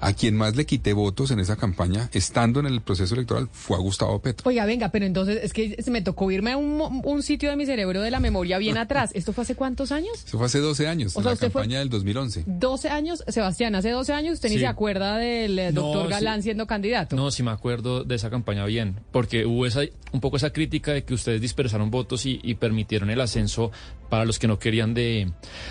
a 0.00 0.12
quien 0.12 0.36
más 0.36 0.56
le 0.56 0.66
quité 0.66 0.92
votos 0.92 1.30
en 1.30 1.40
esa 1.40 1.56
campaña, 1.56 2.08
estando 2.12 2.60
en 2.60 2.66
el 2.66 2.80
proceso 2.80 3.14
electoral, 3.14 3.48
fue 3.52 3.76
a 3.76 3.80
Gustavo 3.80 4.20
Petro. 4.20 4.48
Oiga, 4.48 4.64
venga, 4.66 4.90
pero 4.90 5.06
entonces 5.06 5.40
es 5.42 5.52
que 5.52 5.82
se 5.82 5.90
me 5.90 6.02
tocó 6.02 6.30
irme 6.30 6.52
a 6.52 6.56
un, 6.56 7.22
sitio 7.22 7.50
de 7.50 7.56
mi 7.56 7.66
cerebro 7.66 8.00
de 8.00 8.10
la 8.10 8.20
memoria 8.20 8.58
bien 8.58 8.78
atrás. 8.78 9.10
¿Esto 9.14 9.32
fue 9.32 9.42
hace 9.42 9.54
cuántos 9.54 9.92
años? 9.92 10.12
Eso 10.26 10.38
fue 10.38 10.46
hace 10.46 10.60
12 10.60 10.86
años, 10.86 11.16
en 11.16 11.24
la 11.24 11.36
campaña 11.36 11.78
del 11.80 11.88
2011. 11.88 12.44
12 12.46 12.88
años, 12.88 13.24
Sebastián, 13.28 13.74
hace 13.74 13.90
12 13.90 14.12
años 14.12 14.34
usted 14.34 14.50
ni 14.50 14.58
se 14.58 14.66
acuerda 14.66 15.16
del 15.18 15.58
eh, 15.58 15.72
doctor 15.72 16.08
Galán 16.08 16.42
siendo 16.42 16.66
candidato. 16.66 17.16
No, 17.16 17.30
sí 17.30 17.42
me 17.42 17.50
acuerdo 17.50 18.04
de 18.04 18.14
esa 18.14 18.30
campaña 18.30 18.64
bien, 18.66 19.00
porque 19.10 19.46
hubo 19.46 19.66
esa, 19.66 19.80
un 20.12 20.20
poco 20.20 20.36
esa 20.36 20.50
crítica 20.50 20.92
de 20.92 21.04
que 21.04 21.14
ustedes 21.14 21.40
dispersaron 21.40 21.90
votos 21.90 22.26
y, 22.26 22.40
y 22.42 22.54
permitieron 22.54 23.10
el 23.10 23.20
ascenso 23.20 23.72
para 24.08 24.24
los 24.24 24.38
que 24.38 24.48
no 24.48 24.58
querían 24.58 24.94
de, 24.94 25.30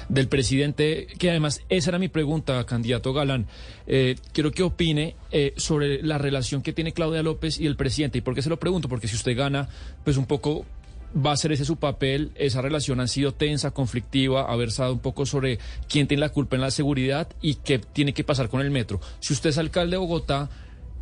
del 0.09 0.27
presidente, 0.27 1.07
que 1.17 1.29
además 1.29 1.61
esa 1.69 1.91
era 1.91 1.99
mi 1.99 2.07
pregunta, 2.07 2.63
candidato 2.65 3.13
Galán. 3.13 3.47
Eh, 3.87 4.15
quiero 4.33 4.51
que 4.51 4.63
opine 4.63 5.15
eh, 5.31 5.53
sobre 5.57 6.01
la 6.03 6.17
relación 6.17 6.61
que 6.61 6.73
tiene 6.73 6.93
Claudia 6.93 7.23
López 7.23 7.59
y 7.59 7.65
el 7.65 7.75
presidente. 7.75 8.17
¿Y 8.19 8.21
por 8.21 8.35
qué 8.35 8.41
se 8.41 8.49
lo 8.49 8.57
pregunto? 8.59 8.89
Porque 8.89 9.07
si 9.07 9.15
usted 9.15 9.35
gana, 9.35 9.69
pues 10.03 10.17
un 10.17 10.25
poco 10.25 10.65
va 11.15 11.31
a 11.31 11.37
ser 11.37 11.51
ese 11.51 11.65
su 11.65 11.77
papel. 11.77 12.31
Esa 12.35 12.61
relación 12.61 12.99
ha 12.99 13.07
sido 13.07 13.33
tensa, 13.33 13.71
conflictiva, 13.71 14.51
ha 14.51 14.55
versado 14.55 14.93
un 14.93 14.99
poco 14.99 15.25
sobre 15.25 15.59
quién 15.87 16.07
tiene 16.07 16.21
la 16.21 16.29
culpa 16.29 16.55
en 16.55 16.61
la 16.61 16.71
seguridad 16.71 17.27
y 17.41 17.55
qué 17.55 17.79
tiene 17.79 18.13
que 18.13 18.23
pasar 18.23 18.49
con 18.49 18.61
el 18.61 18.71
metro. 18.71 18.99
Si 19.19 19.33
usted 19.33 19.49
es 19.49 19.57
alcalde 19.57 19.91
de 19.91 19.97
Bogotá, 19.97 20.49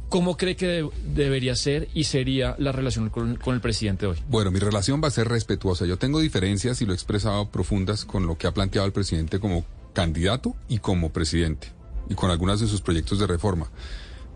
¿Cómo 0.07 0.37
cree 0.37 0.55
que 0.55 0.87
debería 1.15 1.55
ser 1.55 1.89
y 1.95 2.03
sería 2.03 2.55
la 2.59 2.71
relación 2.71 3.09
con, 3.09 3.37
con, 3.37 3.55
el 3.55 3.59
presidente 3.59 4.05
hoy? 4.05 4.17
Bueno, 4.29 4.51
mi 4.51 4.59
relación 4.59 5.01
va 5.03 5.07
a 5.07 5.11
ser 5.11 5.27
respetuosa. 5.27 5.87
Yo 5.87 5.97
tengo 5.97 6.19
diferencias 6.19 6.79
y 6.81 6.85
lo 6.85 6.91
he 6.91 6.95
expresado 6.95 7.49
profundas 7.49 8.05
con 8.05 8.27
lo 8.27 8.37
que 8.37 8.45
ha 8.45 8.53
planteado 8.53 8.85
el 8.85 8.93
presidente 8.93 9.39
como 9.39 9.65
candidato 9.93 10.55
y 10.69 10.77
como 10.77 11.11
presidente 11.11 11.69
y 12.09 12.15
con 12.15 12.31
algunos 12.31 12.59
de 12.59 12.67
sus 12.67 12.81
proyectos 12.81 13.19
de 13.19 13.27
reforma. 13.27 13.71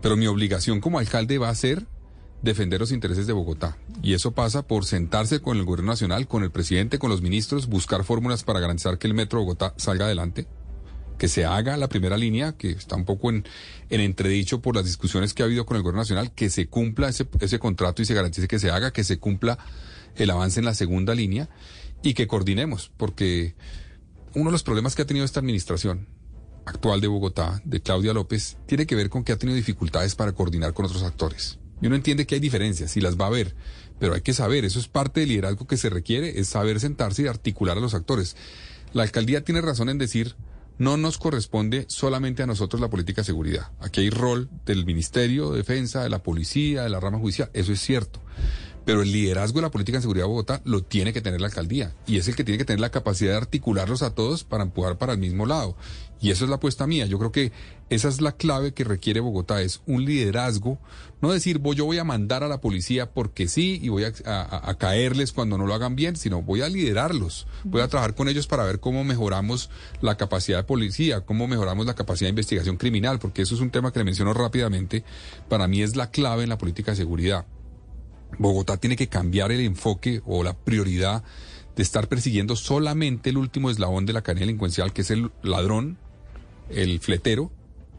Pero 0.00 0.16
mi 0.16 0.26
obligación 0.26 0.80
como 0.80 0.98
alcalde 0.98 1.38
va 1.38 1.48
a 1.48 1.54
ser 1.54 1.86
defender 2.42 2.80
los 2.80 2.92
intereses 2.92 3.26
de 3.26 3.32
Bogotá. 3.32 3.76
Y 4.02 4.14
eso 4.14 4.32
pasa 4.32 4.66
por 4.66 4.84
sentarse 4.84 5.40
con 5.40 5.58
el 5.58 5.64
gobierno 5.64 5.92
nacional, 5.92 6.26
con 6.26 6.42
el 6.42 6.50
presidente, 6.50 6.98
con 6.98 7.10
los 7.10 7.22
ministros, 7.22 7.66
buscar 7.66 8.04
fórmulas 8.04 8.44
para 8.44 8.60
garantizar 8.60 8.98
que 8.98 9.06
el 9.06 9.14
metro 9.14 9.40
Bogotá 9.40 9.74
salga 9.76 10.06
adelante, 10.06 10.46
que 11.18 11.28
se 11.28 11.44
haga 11.44 11.76
la 11.76 11.88
primera 11.88 12.16
línea, 12.16 12.52
que 12.52 12.70
está 12.70 12.96
un 12.96 13.04
poco 13.04 13.28
en, 13.28 13.44
en 13.90 14.00
entredicho 14.00 14.62
por 14.62 14.74
las 14.74 14.86
discusiones 14.86 15.34
que 15.34 15.42
ha 15.42 15.46
habido 15.46 15.66
con 15.66 15.76
el 15.76 15.82
gobierno 15.82 16.00
nacional, 16.00 16.32
que 16.32 16.48
se 16.48 16.66
cumpla 16.68 17.10
ese 17.10 17.58
contrato 17.58 18.00
y 18.00 18.06
se 18.06 18.14
garantice 18.14 18.48
que 18.48 18.58
se 18.58 18.70
haga, 18.70 18.90
que 18.90 19.04
se 19.04 19.18
cumpla 19.18 19.58
el 20.16 20.30
avance 20.30 20.60
en 20.60 20.66
la 20.66 20.74
segunda 20.74 21.14
línea 21.14 21.50
y 22.02 22.14
que 22.14 22.26
coordinemos, 22.26 22.90
porque 22.96 23.54
uno 24.34 24.46
de 24.46 24.52
los 24.52 24.62
problemas 24.62 24.94
que 24.94 25.02
ha 25.02 25.06
tenido 25.06 25.26
esta 25.26 25.40
administración 25.40 26.06
actual 26.64 27.00
de 27.00 27.08
Bogotá, 27.08 27.60
de 27.64 27.80
Claudia 27.80 28.12
López, 28.12 28.56
tiene 28.66 28.86
que 28.86 28.94
ver 28.94 29.10
con 29.10 29.24
que 29.24 29.32
ha 29.32 29.36
tenido 29.36 29.56
dificultades 29.56 30.14
para 30.14 30.32
coordinar 30.32 30.74
con 30.74 30.86
otros 30.86 31.02
actores. 31.02 31.58
Y 31.82 31.86
uno 31.86 31.96
entiende 31.96 32.26
que 32.26 32.34
hay 32.34 32.40
diferencias 32.40 32.96
y 32.96 33.00
las 33.00 33.16
va 33.16 33.24
a 33.24 33.28
haber, 33.28 33.54
pero 33.98 34.14
hay 34.14 34.20
que 34.20 34.34
saber, 34.34 34.64
eso 34.64 34.78
es 34.78 34.88
parte 34.88 35.20
del 35.20 35.30
liderazgo 35.30 35.66
que 35.66 35.76
se 35.76 35.90
requiere, 35.90 36.38
es 36.40 36.48
saber 36.48 36.80
sentarse 36.80 37.22
y 37.22 37.26
articular 37.26 37.78
a 37.78 37.80
los 37.80 37.94
actores. 37.94 38.36
La 38.92 39.02
alcaldía 39.02 39.44
tiene 39.44 39.60
razón 39.60 39.88
en 39.88 39.98
decir, 39.98 40.36
no 40.78 40.96
nos 40.96 41.18
corresponde 41.18 41.84
solamente 41.88 42.42
a 42.42 42.46
nosotros 42.46 42.80
la 42.80 42.88
política 42.88 43.20
de 43.20 43.26
seguridad. 43.26 43.70
Aquí 43.80 44.00
hay 44.00 44.10
rol 44.10 44.48
del 44.64 44.86
Ministerio 44.86 45.50
de 45.50 45.58
Defensa, 45.58 46.02
de 46.02 46.08
la 46.08 46.22
Policía, 46.22 46.82
de 46.82 46.88
la 46.88 47.00
rama 47.00 47.18
judicial, 47.18 47.50
eso 47.52 47.72
es 47.72 47.80
cierto. 47.80 48.20
Pero 48.90 49.02
el 49.02 49.12
liderazgo 49.12 49.60
de 49.60 49.62
la 49.62 49.70
política 49.70 49.98
en 49.98 50.02
seguridad 50.02 50.24
de 50.24 50.30
Bogotá 50.30 50.62
lo 50.64 50.82
tiene 50.82 51.12
que 51.12 51.20
tener 51.20 51.40
la 51.40 51.46
alcaldía. 51.46 51.94
Y 52.08 52.16
es 52.16 52.26
el 52.26 52.34
que 52.34 52.42
tiene 52.42 52.58
que 52.58 52.64
tener 52.64 52.80
la 52.80 52.90
capacidad 52.90 53.30
de 53.30 53.36
articularlos 53.36 54.02
a 54.02 54.16
todos 54.16 54.42
para 54.42 54.64
empujar 54.64 54.98
para 54.98 55.12
el 55.12 55.18
mismo 55.20 55.46
lado. 55.46 55.76
Y 56.20 56.32
eso 56.32 56.42
es 56.42 56.50
la 56.50 56.56
apuesta 56.56 56.88
mía. 56.88 57.06
Yo 57.06 57.16
creo 57.20 57.30
que 57.30 57.52
esa 57.88 58.08
es 58.08 58.20
la 58.20 58.32
clave 58.32 58.74
que 58.74 58.82
requiere 58.82 59.20
Bogotá, 59.20 59.62
es 59.62 59.80
un 59.86 60.04
liderazgo. 60.04 60.80
No 61.20 61.30
decir, 61.30 61.60
voy, 61.60 61.76
yo 61.76 61.84
voy 61.84 61.98
a 61.98 62.04
mandar 62.04 62.42
a 62.42 62.48
la 62.48 62.60
policía 62.60 63.12
porque 63.12 63.46
sí 63.46 63.78
y 63.80 63.90
voy 63.90 64.02
a, 64.02 64.12
a, 64.26 64.70
a, 64.70 64.74
caerles 64.76 65.30
cuando 65.30 65.56
no 65.56 65.66
lo 65.66 65.74
hagan 65.74 65.94
bien, 65.94 66.16
sino 66.16 66.42
voy 66.42 66.62
a 66.62 66.68
liderarlos. 66.68 67.46
Voy 67.62 67.82
a 67.82 67.88
trabajar 67.88 68.16
con 68.16 68.28
ellos 68.28 68.48
para 68.48 68.64
ver 68.64 68.80
cómo 68.80 69.04
mejoramos 69.04 69.70
la 70.00 70.16
capacidad 70.16 70.58
de 70.58 70.64
policía, 70.64 71.20
cómo 71.20 71.46
mejoramos 71.46 71.86
la 71.86 71.94
capacidad 71.94 72.26
de 72.26 72.30
investigación 72.30 72.76
criminal, 72.76 73.20
porque 73.20 73.42
eso 73.42 73.54
es 73.54 73.60
un 73.60 73.70
tema 73.70 73.92
que 73.92 74.00
le 74.00 74.04
menciono 74.04 74.34
rápidamente. 74.34 75.04
Para 75.48 75.68
mí 75.68 75.80
es 75.80 75.94
la 75.94 76.10
clave 76.10 76.42
en 76.42 76.48
la 76.48 76.58
política 76.58 76.90
de 76.90 76.96
seguridad. 76.96 77.46
Bogotá 78.38 78.76
tiene 78.76 78.96
que 78.96 79.08
cambiar 79.08 79.52
el 79.52 79.60
enfoque 79.60 80.22
o 80.26 80.42
la 80.42 80.54
prioridad 80.54 81.22
de 81.76 81.82
estar 81.82 82.08
persiguiendo 82.08 82.56
solamente 82.56 83.30
el 83.30 83.38
último 83.38 83.70
eslabón 83.70 84.06
de 84.06 84.12
la 84.12 84.22
cadena 84.22 84.46
delincuencial, 84.46 84.92
que 84.92 85.02
es 85.02 85.10
el 85.10 85.30
ladrón, 85.42 85.98
el 86.68 87.00
fletero, 87.00 87.50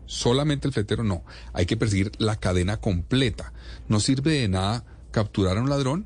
solamente 0.05 0.67
el 0.67 0.73
fletero 0.73 1.03
no. 1.03 1.23
Hay 1.53 1.65
que 1.65 1.77
perseguir 1.77 2.11
la 2.17 2.35
cadena 2.35 2.77
completa. 2.77 3.53
No 3.87 3.99
sirve 3.99 4.39
de 4.39 4.47
nada 4.49 4.83
capturar 5.11 5.57
a 5.57 5.61
un 5.61 5.69
ladrón. 5.69 6.05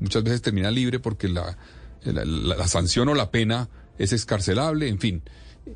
Muchas 0.00 0.24
veces 0.24 0.42
termina 0.42 0.70
libre 0.70 1.00
porque 1.00 1.28
la, 1.28 1.56
la, 2.04 2.66
sanción 2.66 3.08
o 3.08 3.14
la 3.14 3.30
pena 3.30 3.68
es 3.98 4.12
escarcelable, 4.12 4.88
en 4.88 4.98
fin. 4.98 5.22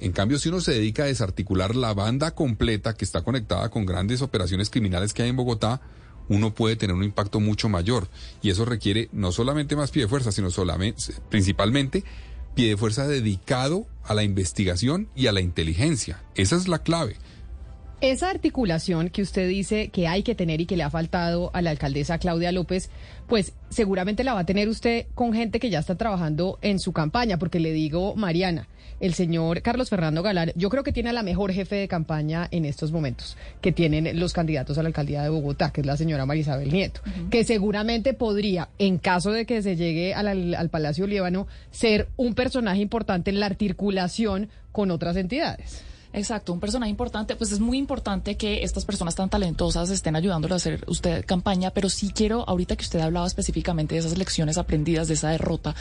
En 0.00 0.12
cambio, 0.12 0.38
si 0.38 0.48
uno 0.48 0.60
se 0.60 0.72
dedica 0.72 1.04
a 1.04 1.06
desarticular 1.06 1.76
la 1.76 1.94
banda 1.94 2.34
completa 2.34 2.94
que 2.94 3.04
está 3.04 3.22
conectada 3.22 3.68
con 3.68 3.86
grandes 3.86 4.20
operaciones 4.22 4.68
criminales 4.68 5.12
que 5.12 5.22
hay 5.22 5.28
en 5.28 5.36
Bogotá, 5.36 5.80
uno 6.28 6.54
puede 6.54 6.76
tener 6.76 6.94
un 6.94 7.04
impacto 7.04 7.40
mucho 7.40 7.68
mayor. 7.68 8.08
Y 8.42 8.50
eso 8.50 8.64
requiere 8.64 9.08
no 9.12 9.32
solamente 9.32 9.76
más 9.76 9.90
pie 9.90 10.02
de 10.02 10.08
fuerza, 10.08 10.32
sino 10.32 10.50
solamente, 10.50 11.14
principalmente 11.28 12.04
pie 12.54 12.70
de 12.70 12.76
fuerza 12.76 13.06
dedicado 13.06 13.86
a 14.04 14.14
la 14.14 14.24
investigación 14.24 15.08
y 15.14 15.26
a 15.26 15.32
la 15.32 15.40
inteligencia. 15.40 16.22
Esa 16.34 16.56
es 16.56 16.68
la 16.68 16.78
clave. 16.78 17.16
Esa 18.00 18.28
articulación 18.28 19.08
que 19.08 19.22
usted 19.22 19.48
dice 19.48 19.88
que 19.88 20.06
hay 20.06 20.22
que 20.22 20.34
tener 20.34 20.60
y 20.60 20.66
que 20.66 20.76
le 20.76 20.82
ha 20.82 20.90
faltado 20.90 21.50
a 21.54 21.62
la 21.62 21.70
alcaldesa 21.70 22.18
Claudia 22.18 22.52
López, 22.52 22.90
pues 23.26 23.54
seguramente 23.70 24.22
la 24.22 24.34
va 24.34 24.40
a 24.40 24.46
tener 24.46 24.68
usted 24.68 25.06
con 25.14 25.32
gente 25.32 25.58
que 25.58 25.70
ya 25.70 25.78
está 25.78 25.96
trabajando 25.96 26.58
en 26.60 26.78
su 26.78 26.92
campaña, 26.92 27.38
porque 27.38 27.58
le 27.58 27.72
digo, 27.72 28.14
Mariana, 28.14 28.68
el 29.00 29.14
señor 29.14 29.62
Carlos 29.62 29.90
Fernando 29.90 30.22
Galán, 30.22 30.52
yo 30.56 30.70
creo 30.70 30.82
que 30.82 30.92
tiene 30.92 31.10
a 31.10 31.12
la 31.12 31.22
mejor 31.22 31.52
jefe 31.52 31.76
de 31.76 31.88
campaña 31.88 32.48
en 32.50 32.64
estos 32.64 32.92
momentos 32.92 33.36
que 33.60 33.72
tienen 33.72 34.18
los 34.18 34.32
candidatos 34.32 34.78
a 34.78 34.82
la 34.82 34.88
alcaldía 34.88 35.22
de 35.22 35.28
Bogotá, 35.28 35.72
que 35.72 35.80
es 35.82 35.86
la 35.86 35.96
señora 35.96 36.26
Marisabel 36.26 36.72
Nieto, 36.72 37.00
uh 37.04 37.08
-huh. 37.08 37.28
que 37.30 37.44
seguramente 37.44 38.14
podría, 38.14 38.68
en 38.78 38.98
caso 38.98 39.32
de 39.32 39.46
que 39.46 39.62
se 39.62 39.76
llegue 39.76 40.14
al, 40.14 40.54
al 40.54 40.70
Palacio 40.70 41.06
Líbano, 41.06 41.46
ser 41.70 42.08
un 42.16 42.34
personaje 42.34 42.80
importante 42.80 43.30
en 43.30 43.40
la 43.40 43.46
articulación 43.46 44.48
con 44.72 44.90
otras 44.90 45.16
entidades. 45.16 45.82
Exacto, 46.16 46.54
un 46.54 46.60
personaje 46.60 46.88
importante, 46.88 47.36
pues 47.36 47.52
es 47.52 47.60
muy 47.60 47.76
importante 47.76 48.38
que 48.38 48.64
estas 48.64 48.86
personas 48.86 49.14
tan 49.14 49.28
talentosas 49.28 49.90
estén 49.90 50.16
ayudándole 50.16 50.54
a 50.54 50.56
hacer 50.56 50.82
usted 50.86 51.26
campaña, 51.26 51.72
pero 51.72 51.90
sí 51.90 52.10
quiero, 52.10 52.48
ahorita 52.48 52.74
que 52.74 52.84
usted 52.84 53.00
hablaba 53.00 53.26
específicamente 53.26 53.94
de 53.94 53.98
esas 53.98 54.16
lecciones 54.16 54.56
aprendidas, 54.56 55.08
de 55.08 55.14
esa 55.14 55.28
derrota, 55.28 55.74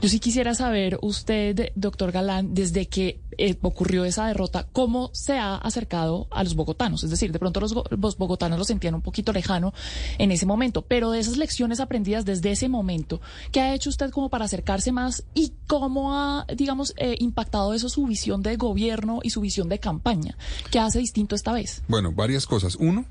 yo 0.00 0.08
sí 0.08 0.20
quisiera 0.20 0.54
saber 0.54 0.96
usted, 1.02 1.72
doctor 1.74 2.12
Galán, 2.12 2.54
desde 2.54 2.86
que 2.86 3.18
eh, 3.36 3.56
ocurrió 3.62 4.04
esa 4.04 4.28
derrota, 4.28 4.68
cómo 4.72 5.10
se 5.12 5.38
ha 5.38 5.56
acercado 5.56 6.28
a 6.30 6.44
los 6.44 6.54
bogotanos, 6.54 7.02
es 7.02 7.10
decir, 7.10 7.32
de 7.32 7.40
pronto 7.40 7.58
los, 7.58 7.74
bogotanos 8.16 8.60
lo 8.60 8.64
sentían 8.64 8.94
un 8.94 9.02
poquito 9.02 9.32
lejano 9.32 9.74
en 10.18 10.30
ese 10.30 10.46
momento, 10.46 10.82
pero 10.82 11.10
de 11.10 11.18
esas 11.18 11.36
lecciones 11.36 11.80
aprendidas 11.80 12.24
desde 12.24 12.52
ese 12.52 12.68
momento, 12.68 13.20
¿qué 13.50 13.60
ha 13.60 13.74
hecho 13.74 13.90
usted 13.90 14.10
como 14.10 14.28
para 14.28 14.44
acercarse 14.44 14.92
más 14.92 15.24
y 15.34 15.52
cómo 15.66 16.14
ha, 16.14 16.46
digamos, 16.54 16.94
eh, 16.96 17.16
impactado 17.18 17.74
eso 17.74 17.88
su 17.88 18.06
visión 18.06 18.40
de 18.44 18.54
gobierno 18.54 19.18
y 19.24 19.30
su 19.30 19.40
visión 19.40 19.68
de 19.68 19.79
campaña. 19.80 20.36
¿Qué 20.70 20.78
hace 20.78 20.98
distinto 20.98 21.34
esta 21.34 21.52
vez? 21.52 21.82
Bueno, 21.88 22.12
varias 22.12 22.46
cosas. 22.46 22.76
Uno, 22.76 23.04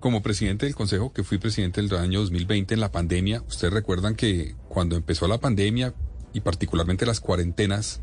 como 0.00 0.22
presidente 0.22 0.66
del 0.66 0.74
Consejo, 0.74 1.12
que 1.12 1.24
fui 1.24 1.38
presidente 1.38 1.80
del 1.80 1.94
año 1.94 2.20
2020 2.20 2.74
en 2.74 2.80
la 2.80 2.92
pandemia, 2.92 3.42
ustedes 3.48 3.72
recuerdan 3.72 4.14
que 4.14 4.54
cuando 4.68 4.96
empezó 4.96 5.28
la 5.28 5.38
pandemia 5.38 5.94
y 6.34 6.40
particularmente 6.40 7.06
las 7.06 7.20
cuarentenas, 7.20 8.00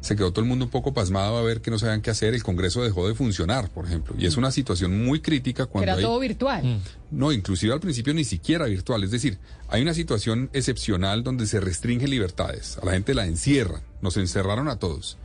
se 0.00 0.14
quedó 0.14 0.30
todo 0.30 0.42
el 0.42 0.48
mundo 0.48 0.66
un 0.66 0.70
poco 0.70 0.94
pasmado 0.94 1.36
a 1.36 1.42
ver 1.42 1.60
que 1.60 1.70
no 1.70 1.78
sabían 1.78 2.00
qué 2.00 2.10
hacer. 2.10 2.34
El 2.34 2.42
Congreso 2.42 2.82
dejó 2.82 3.08
de 3.08 3.14
funcionar, 3.14 3.70
por 3.70 3.86
ejemplo. 3.86 4.14
Y 4.18 4.26
es 4.26 4.36
una 4.36 4.50
situación 4.50 5.04
muy 5.04 5.20
crítica 5.20 5.66
cuando. 5.66 5.84
Era 5.84 5.94
hay... 5.94 6.02
todo 6.02 6.20
virtual. 6.20 6.64
Mm. 6.64 6.80
No, 7.10 7.32
inclusive 7.32 7.72
al 7.72 7.80
principio 7.80 8.14
ni 8.14 8.24
siquiera 8.24 8.66
virtual. 8.66 9.02
Es 9.04 9.10
decir, 9.10 9.38
hay 9.68 9.82
una 9.82 9.94
situación 9.94 10.50
excepcional 10.52 11.24
donde 11.24 11.46
se 11.46 11.60
restringen 11.60 12.10
libertades. 12.10 12.78
A 12.78 12.86
la 12.86 12.92
gente 12.92 13.14
la 13.14 13.26
encierran. 13.26 13.82
Nos 14.00 14.16
encerraron 14.16 14.68
a 14.68 14.78
todos 14.78 15.18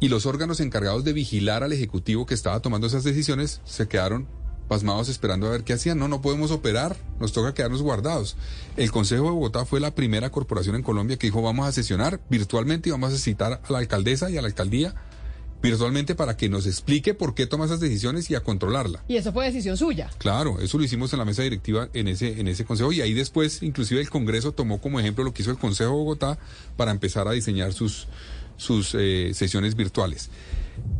y 0.00 0.08
los 0.08 0.26
órganos 0.26 0.60
encargados 0.60 1.04
de 1.04 1.12
vigilar 1.12 1.62
al 1.62 1.72
Ejecutivo 1.72 2.26
que 2.26 2.34
estaba 2.34 2.60
tomando 2.60 2.86
esas 2.86 3.04
decisiones 3.04 3.60
se 3.64 3.88
quedaron 3.88 4.26
pasmados 4.68 5.08
esperando 5.08 5.46
a 5.46 5.50
ver 5.50 5.64
qué 5.64 5.72
hacían. 5.72 5.98
No, 5.98 6.08
no 6.08 6.20
podemos 6.20 6.50
operar, 6.50 6.96
nos 7.20 7.32
toca 7.32 7.54
quedarnos 7.54 7.82
guardados. 7.82 8.36
El 8.76 8.90
Consejo 8.90 9.24
de 9.24 9.30
Bogotá 9.30 9.64
fue 9.64 9.80
la 9.80 9.94
primera 9.94 10.30
corporación 10.30 10.76
en 10.76 10.82
Colombia 10.82 11.16
que 11.16 11.28
dijo 11.28 11.42
vamos 11.42 11.66
a 11.66 11.72
sesionar 11.72 12.20
virtualmente 12.28 12.88
y 12.88 12.92
vamos 12.92 13.12
a 13.12 13.18
citar 13.18 13.60
a 13.64 13.72
la 13.72 13.78
alcaldesa 13.78 14.30
y 14.30 14.36
a 14.36 14.42
la 14.42 14.48
alcaldía 14.48 14.94
virtualmente 15.62 16.14
para 16.14 16.36
que 16.36 16.48
nos 16.48 16.66
explique 16.66 17.14
por 17.14 17.34
qué 17.34 17.46
toma 17.46 17.64
esas 17.64 17.80
decisiones 17.80 18.30
y 18.30 18.34
a 18.34 18.40
controlarla. 18.40 19.02
Y 19.08 19.16
eso 19.16 19.32
fue 19.32 19.46
decisión 19.46 19.76
suya. 19.76 20.10
Claro, 20.18 20.60
eso 20.60 20.78
lo 20.78 20.84
hicimos 20.84 21.12
en 21.12 21.18
la 21.18 21.24
mesa 21.24 21.42
directiva 21.42 21.88
en 21.94 22.08
ese, 22.08 22.40
en 22.40 22.46
ese 22.46 22.64
consejo 22.64 22.92
y 22.92 23.00
ahí 23.00 23.14
después 23.14 23.62
inclusive 23.62 24.00
el 24.00 24.10
Congreso 24.10 24.52
tomó 24.52 24.80
como 24.80 25.00
ejemplo 25.00 25.24
lo 25.24 25.32
que 25.32 25.42
hizo 25.42 25.50
el 25.50 25.58
Consejo 25.58 25.90
de 25.90 25.96
Bogotá 25.96 26.38
para 26.76 26.90
empezar 26.90 27.26
a 27.26 27.32
diseñar 27.32 27.72
sus, 27.72 28.06
sus 28.56 28.94
eh, 28.94 29.32
sesiones 29.34 29.74
virtuales. 29.74 30.30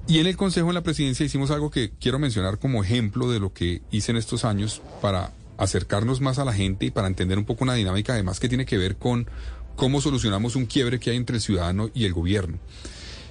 Y 0.08 0.20
en 0.20 0.26
el 0.26 0.36
Consejo, 0.36 0.68
en 0.68 0.75
la 0.75 0.82
Presidencia, 0.82 1.26
hicimos 1.26 1.50
algo 1.50 1.70
que 1.70 1.90
quiero 2.00 2.18
mencionar 2.18 2.58
como 2.58 2.82
ejemplo 2.82 3.30
de 3.30 3.40
lo 3.40 3.52
que 3.52 3.82
hice 3.90 4.12
en 4.12 4.18
estos 4.18 4.44
años 4.44 4.80
para 5.02 5.32
acercarnos 5.58 6.20
más 6.20 6.38
a 6.38 6.44
la 6.44 6.52
gente 6.52 6.86
y 6.86 6.90
para 6.90 7.08
entender 7.08 7.38
un 7.38 7.44
poco 7.44 7.64
una 7.64 7.75
dinámica 7.75 8.12
además 8.12 8.40
que 8.40 8.48
tiene 8.48 8.66
que 8.66 8.78
ver 8.78 8.96
con 8.96 9.26
cómo 9.75 10.00
solucionamos 10.00 10.54
un 10.54 10.66
quiebre 10.66 11.00
que 11.00 11.10
hay 11.10 11.16
entre 11.16 11.36
el 11.36 11.42
ciudadano 11.42 11.90
y 11.92 12.04
el 12.04 12.12
gobierno. 12.12 12.58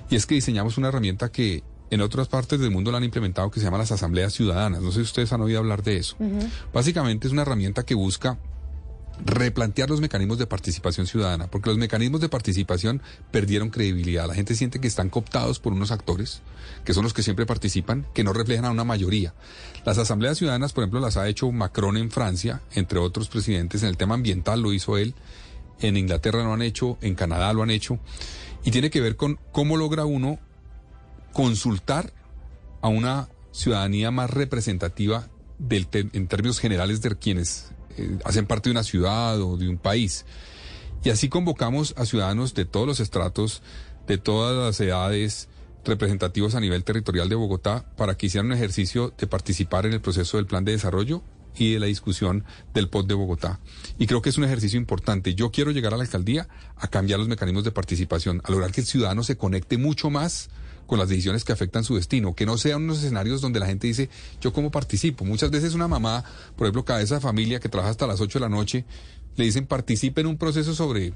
Y 0.09 0.15
es 0.15 0.25
que 0.25 0.35
diseñamos 0.35 0.77
una 0.77 0.89
herramienta 0.89 1.31
que 1.31 1.63
en 1.89 2.01
otras 2.01 2.27
partes 2.27 2.59
del 2.59 2.71
mundo 2.71 2.91
la 2.91 2.97
han 2.97 3.03
implementado 3.03 3.49
que 3.51 3.59
se 3.59 3.65
llama 3.65 3.77
las 3.77 3.91
asambleas 3.91 4.33
ciudadanas. 4.33 4.81
No 4.81 4.91
sé 4.91 4.97
si 4.97 5.03
ustedes 5.03 5.31
han 5.33 5.41
oído 5.41 5.59
hablar 5.59 5.83
de 5.83 5.97
eso. 5.97 6.15
Uh 6.19 6.25
-huh. 6.25 6.49
Básicamente 6.73 7.27
es 7.27 7.33
una 7.33 7.43
herramienta 7.43 7.83
que 7.83 7.95
busca 7.95 8.37
replantear 9.23 9.89
los 9.89 10.01
mecanismos 10.01 10.37
de 10.37 10.47
participación 10.47 11.07
ciudadana, 11.07 11.47
porque 11.47 11.69
los 11.69 11.77
mecanismos 11.77 12.21
de 12.21 12.29
participación 12.29 13.01
perdieron 13.31 13.69
credibilidad. 13.69 14.27
La 14.27 14.35
gente 14.35 14.55
siente 14.55 14.79
que 14.79 14.87
están 14.87 15.09
cooptados 15.09 15.59
por 15.59 15.73
unos 15.73 15.91
actores, 15.91 16.41
que 16.83 16.93
son 16.93 17.03
los 17.03 17.13
que 17.13 17.23
siempre 17.23 17.45
participan, 17.45 18.05
que 18.13 18.23
no 18.23 18.33
reflejan 18.33 18.65
a 18.65 18.71
una 18.71 18.83
mayoría. 18.83 19.33
Las 19.85 19.97
asambleas 19.97 20.37
ciudadanas, 20.37 20.73
por 20.73 20.83
ejemplo, 20.83 20.99
las 20.99 21.17
ha 21.17 21.27
hecho 21.27 21.51
Macron 21.51 21.97
en 21.97 22.11
Francia, 22.11 22.61
entre 22.73 22.99
otros 22.99 23.29
presidentes, 23.29 23.83
en 23.83 23.89
el 23.89 23.97
tema 23.97 24.15
ambiental 24.15 24.61
lo 24.61 24.73
hizo 24.73 24.97
él, 24.97 25.15
en 25.79 25.97
Inglaterra 25.97 26.43
lo 26.43 26.53
han 26.53 26.61
hecho, 26.61 26.97
en 27.01 27.15
Canadá 27.15 27.53
lo 27.53 27.63
han 27.63 27.69
hecho, 27.69 27.99
y 28.63 28.71
tiene 28.71 28.89
que 28.89 29.01
ver 29.01 29.15
con 29.15 29.39
cómo 29.51 29.77
logra 29.77 30.05
uno 30.05 30.39
consultar 31.33 32.13
a 32.81 32.87
una 32.87 33.29
ciudadanía 33.51 34.11
más 34.11 34.29
representativa 34.29 35.27
del 35.57 35.87
en 35.91 36.27
términos 36.27 36.59
generales 36.59 37.01
de 37.01 37.15
quienes 37.15 37.71
eh, 37.97 38.17
hacen 38.23 38.45
parte 38.45 38.69
de 38.69 38.71
una 38.71 38.83
ciudad 38.83 39.39
o 39.41 39.57
de 39.57 39.67
un 39.69 39.77
país. 39.77 40.25
Y 41.03 41.09
así 41.09 41.29
convocamos 41.29 41.93
a 41.97 42.05
ciudadanos 42.05 42.53
de 42.53 42.65
todos 42.65 42.87
los 42.87 42.99
estratos, 42.99 43.61
de 44.07 44.17
todas 44.17 44.55
las 44.55 44.79
edades, 44.79 45.49
representativos 45.83 46.55
a 46.55 46.59
nivel 46.59 46.83
territorial 46.83 47.29
de 47.29 47.35
Bogotá, 47.35 47.85
para 47.95 48.15
que 48.15 48.25
hicieran 48.25 48.47
un 48.47 48.53
ejercicio 48.53 49.13
de 49.17 49.27
participar 49.27 49.85
en 49.85 49.93
el 49.93 50.01
proceso 50.01 50.37
del 50.37 50.47
plan 50.47 50.65
de 50.65 50.71
desarrollo 50.71 51.21
y 51.57 51.73
de 51.73 51.79
la 51.79 51.85
discusión 51.85 52.43
del 52.73 52.89
POT 52.89 53.07
de 53.07 53.13
Bogotá. 53.13 53.59
Y 53.97 54.07
creo 54.07 54.21
que 54.21 54.29
es 54.29 54.37
un 54.37 54.43
ejercicio 54.43 54.79
importante. 54.79 55.35
Yo 55.35 55.51
quiero 55.51 55.71
llegar 55.71 55.93
a 55.93 55.97
la 55.97 56.03
alcaldía 56.03 56.47
a 56.75 56.87
cambiar 56.87 57.19
los 57.19 57.27
mecanismos 57.27 57.63
de 57.63 57.71
participación, 57.71 58.41
a 58.43 58.51
lograr 58.51 58.71
que 58.71 58.81
el 58.81 58.87
ciudadano 58.87 59.23
se 59.23 59.37
conecte 59.37 59.77
mucho 59.77 60.09
más 60.09 60.49
con 60.87 60.99
las 60.99 61.09
decisiones 61.09 61.43
que 61.43 61.53
afectan 61.53 61.83
su 61.83 61.95
destino, 61.95 62.35
que 62.35 62.45
no 62.45 62.57
sean 62.57 62.83
unos 62.83 62.99
escenarios 62.99 63.41
donde 63.41 63.59
la 63.59 63.65
gente 63.65 63.87
dice, 63.87 64.09
yo 64.41 64.53
cómo 64.53 64.71
participo. 64.71 65.25
Muchas 65.25 65.51
veces 65.51 65.73
una 65.73 65.87
mamá, 65.87 66.23
por 66.55 66.67
ejemplo, 66.67 66.85
cabeza 66.85 67.15
de 67.15 67.21
familia 67.21 67.59
que 67.59 67.69
trabaja 67.69 67.91
hasta 67.91 68.07
las 68.07 68.21
8 68.21 68.39
de 68.39 68.45
la 68.45 68.49
noche, 68.49 68.85
le 69.35 69.45
dicen 69.45 69.65
participe 69.67 70.21
en 70.21 70.27
un 70.27 70.37
proceso 70.37 70.73
sobre 70.73 71.13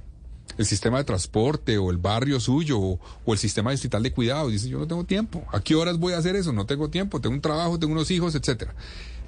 el 0.58 0.66
sistema 0.66 0.98
de 0.98 1.04
transporte 1.04 1.78
o 1.78 1.92
el 1.92 1.98
barrio 1.98 2.40
suyo 2.40 2.80
o, 2.80 3.00
el 3.28 3.38
sistema 3.38 3.72
distrital 3.72 4.04
de 4.04 4.12
cuidado. 4.12 4.50
Dice, 4.50 4.70
yo 4.70 4.80
no 4.80 4.88
tengo 4.88 5.04
tiempo. 5.04 5.46
¿A 5.52 5.62
qué 5.62 5.76
horas 5.76 5.98
voy 5.98 6.14
a 6.14 6.18
hacer 6.18 6.36
eso? 6.36 6.52
No 6.52 6.66
tengo 6.66 6.90
tiempo. 6.90 7.22
Tengo 7.22 7.36
un 7.36 7.42
trabajo, 7.42 7.80
tengo 7.80 7.94
unos 7.94 8.12
hijos, 8.12 8.36
etcétera. 8.36 8.76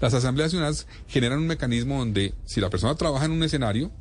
Las 0.02 0.14
asambleas 0.14 0.52
ciudadanas 0.52 0.88
generan 1.08 1.40
un 1.40 1.48
mecanismo 1.48 2.00
donde 2.00 2.34
si 2.46 2.60
la 2.60 2.70
persona 2.70 2.96
trabaja 2.96 3.26
en 3.26 3.32
un 3.32 3.44
escenario, 3.44 3.92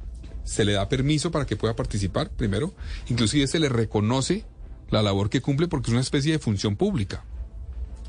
se 0.45 0.65
le 0.65 0.73
da 0.73 0.89
permiso 0.89 1.31
para 1.31 1.47
que 1.47 1.57
pueda 1.57 1.77
participar, 1.77 2.31
primero. 2.31 2.75
Inclusive 3.09 3.47
se 3.47 3.59
le 3.59 3.69
reconoce 3.69 4.45
la 4.91 5.03
labor 5.03 5.31
que 5.31 5.41
cumple 5.41 5.69
porque 5.69 5.91
es 5.91 5.93
una 5.93 6.01
especie 6.01 6.33
de 6.33 6.39
función 6.39 6.77
pública. 6.77 7.25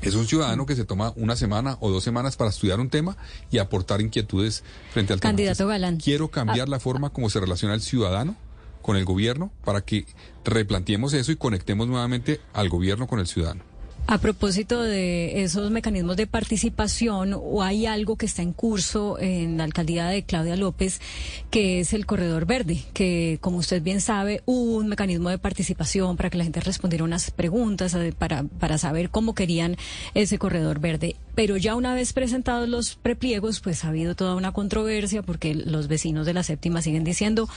Es 0.00 0.16
un 0.16 0.26
ciudadano 0.26 0.66
que 0.66 0.74
se 0.74 0.84
toma 0.84 1.12
una 1.14 1.36
semana 1.36 1.76
o 1.80 1.90
dos 1.90 2.02
semanas 2.02 2.36
para 2.36 2.50
estudiar 2.50 2.80
un 2.80 2.90
tema 2.90 3.16
y 3.52 3.58
aportar 3.58 4.00
inquietudes 4.00 4.64
frente 4.92 5.12
al 5.12 5.20
Candidato 5.20 5.58
tema. 5.58 5.72
Galán. 5.72 5.98
Quiero 5.98 6.28
cambiar 6.28 6.68
la 6.68 6.80
forma 6.80 7.10
como 7.10 7.30
se 7.30 7.38
relaciona 7.38 7.74
el 7.74 7.80
ciudadano 7.80 8.36
con 8.82 8.96
el 8.96 9.04
gobierno 9.04 9.52
para 9.64 9.80
que 9.80 10.06
replanteemos 10.44 11.14
eso 11.14 11.30
y 11.30 11.36
conectemos 11.36 11.86
nuevamente 11.86 12.40
al 12.52 12.68
gobierno 12.68 13.06
con 13.06 13.20
el 13.20 13.28
ciudadano. 13.28 13.71
A 14.08 14.18
propósito 14.18 14.82
de 14.82 15.42
esos 15.42 15.70
mecanismos 15.70 16.16
de 16.16 16.26
participación, 16.26 17.34
o 17.34 17.62
hay 17.62 17.86
algo 17.86 18.16
que 18.16 18.26
está 18.26 18.42
en 18.42 18.52
curso 18.52 19.16
en 19.18 19.56
la 19.56 19.64
alcaldía 19.64 20.06
de 20.08 20.24
Claudia 20.24 20.56
López, 20.56 21.00
que 21.50 21.80
es 21.80 21.92
el 21.92 22.04
corredor 22.04 22.44
verde, 22.44 22.82
que 22.92 23.38
como 23.40 23.58
usted 23.58 23.80
bien 23.80 24.00
sabe, 24.00 24.42
hubo 24.44 24.76
un 24.76 24.88
mecanismo 24.88 25.30
de 25.30 25.38
participación 25.38 26.16
para 26.16 26.30
que 26.30 26.36
la 26.36 26.44
gente 26.44 26.60
respondiera 26.60 27.04
unas 27.04 27.30
preguntas, 27.30 27.94
eh, 27.94 28.12
para, 28.16 28.42
para 28.42 28.76
saber 28.76 29.08
cómo 29.08 29.34
querían 29.34 29.76
ese 30.14 30.36
corredor 30.36 30.80
verde. 30.80 31.16
Pero 31.34 31.56
ya 31.56 31.74
una 31.76 31.94
vez 31.94 32.12
presentados 32.12 32.68
los 32.68 32.96
prepliegos, 32.96 33.60
pues 33.60 33.84
ha 33.84 33.88
habido 33.88 34.14
toda 34.14 34.34
una 34.34 34.52
controversia 34.52 35.22
porque 35.22 35.54
los 35.54 35.88
vecinos 35.88 36.26
de 36.26 36.34
la 36.34 36.42
séptima 36.42 36.82
siguen 36.82 37.04
diciendo 37.04 37.48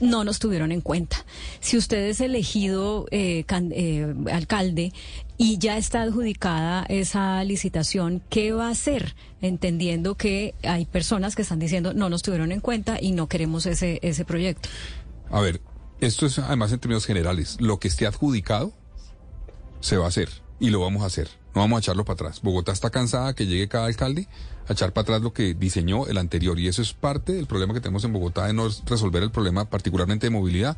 no 0.00 0.22
nos 0.22 0.38
tuvieron 0.38 0.70
en 0.70 0.80
cuenta. 0.80 1.24
Si 1.60 1.76
usted 1.76 2.06
es 2.06 2.20
elegido 2.20 3.06
eh, 3.10 3.44
eh, 3.50 4.14
alcalde, 4.30 4.92
y 5.36 5.58
ya 5.58 5.76
está 5.76 6.02
adjudicada 6.02 6.84
esa 6.88 7.42
licitación, 7.44 8.22
¿qué 8.30 8.52
va 8.52 8.68
a 8.68 8.70
hacer? 8.70 9.14
Entendiendo 9.40 10.16
que 10.16 10.54
hay 10.62 10.86
personas 10.86 11.34
que 11.34 11.42
están 11.42 11.58
diciendo 11.58 11.92
no 11.94 12.08
nos 12.08 12.22
tuvieron 12.22 12.52
en 12.52 12.60
cuenta 12.60 12.98
y 13.00 13.12
no 13.12 13.28
queremos 13.28 13.66
ese, 13.66 13.98
ese 14.02 14.24
proyecto. 14.24 14.68
A 15.30 15.40
ver, 15.40 15.60
esto 16.00 16.26
es 16.26 16.38
además 16.38 16.72
en 16.72 16.78
términos 16.78 17.06
generales. 17.06 17.56
Lo 17.60 17.78
que 17.78 17.88
esté 17.88 18.06
adjudicado 18.06 18.72
se 19.80 19.96
va 19.96 20.04
a 20.04 20.08
hacer 20.08 20.28
y 20.60 20.70
lo 20.70 20.80
vamos 20.80 21.02
a 21.02 21.06
hacer. 21.06 21.28
No 21.54 21.60
vamos 21.60 21.76
a 21.76 21.80
echarlo 21.80 22.04
para 22.04 22.14
atrás. 22.14 22.40
Bogotá 22.42 22.72
está 22.72 22.90
cansada 22.90 23.34
que 23.34 23.46
llegue 23.46 23.68
cada 23.68 23.86
alcalde 23.86 24.28
a 24.68 24.72
echar 24.72 24.92
para 24.92 25.02
atrás 25.02 25.22
lo 25.22 25.32
que 25.32 25.54
diseñó 25.54 26.06
el 26.06 26.18
anterior 26.18 26.58
y 26.58 26.68
eso 26.68 26.82
es 26.82 26.94
parte 26.94 27.32
del 27.32 27.46
problema 27.46 27.74
que 27.74 27.80
tenemos 27.80 28.04
en 28.04 28.12
Bogotá 28.12 28.46
de 28.46 28.54
no 28.54 28.68
resolver 28.86 29.22
el 29.22 29.30
problema 29.30 29.68
particularmente 29.68 30.26
de 30.26 30.30
movilidad 30.30 30.76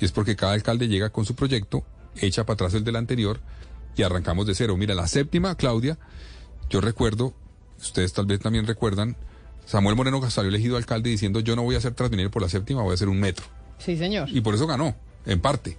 y 0.00 0.04
es 0.04 0.12
porque 0.12 0.36
cada 0.36 0.54
alcalde 0.54 0.88
llega 0.88 1.10
con 1.10 1.24
su 1.24 1.34
proyecto, 1.34 1.84
echa 2.16 2.44
para 2.44 2.54
atrás 2.54 2.74
el 2.74 2.84
del 2.84 2.96
anterior 2.96 3.40
y 3.98 4.02
arrancamos 4.04 4.46
de 4.46 4.54
cero. 4.54 4.76
Mira, 4.76 4.94
la 4.94 5.06
séptima, 5.08 5.54
Claudia, 5.56 5.98
yo 6.70 6.80
recuerdo, 6.80 7.34
ustedes 7.80 8.12
tal 8.12 8.26
vez 8.26 8.40
también 8.40 8.66
recuerdan, 8.66 9.16
Samuel 9.66 9.96
Moreno 9.96 10.30
salió 10.30 10.48
elegido 10.48 10.76
alcalde 10.76 11.10
diciendo 11.10 11.40
yo 11.40 11.54
no 11.56 11.62
voy 11.62 11.74
a 11.74 11.78
hacer 11.78 11.92
Transmilenio 11.92 12.30
por 12.30 12.40
la 12.42 12.48
séptima, 12.48 12.82
voy 12.82 12.92
a 12.92 12.94
hacer 12.94 13.08
un 13.08 13.20
metro. 13.20 13.44
Sí, 13.78 13.96
señor. 13.96 14.28
Y 14.30 14.40
por 14.40 14.54
eso 14.54 14.66
ganó, 14.66 14.94
en 15.26 15.40
parte. 15.40 15.76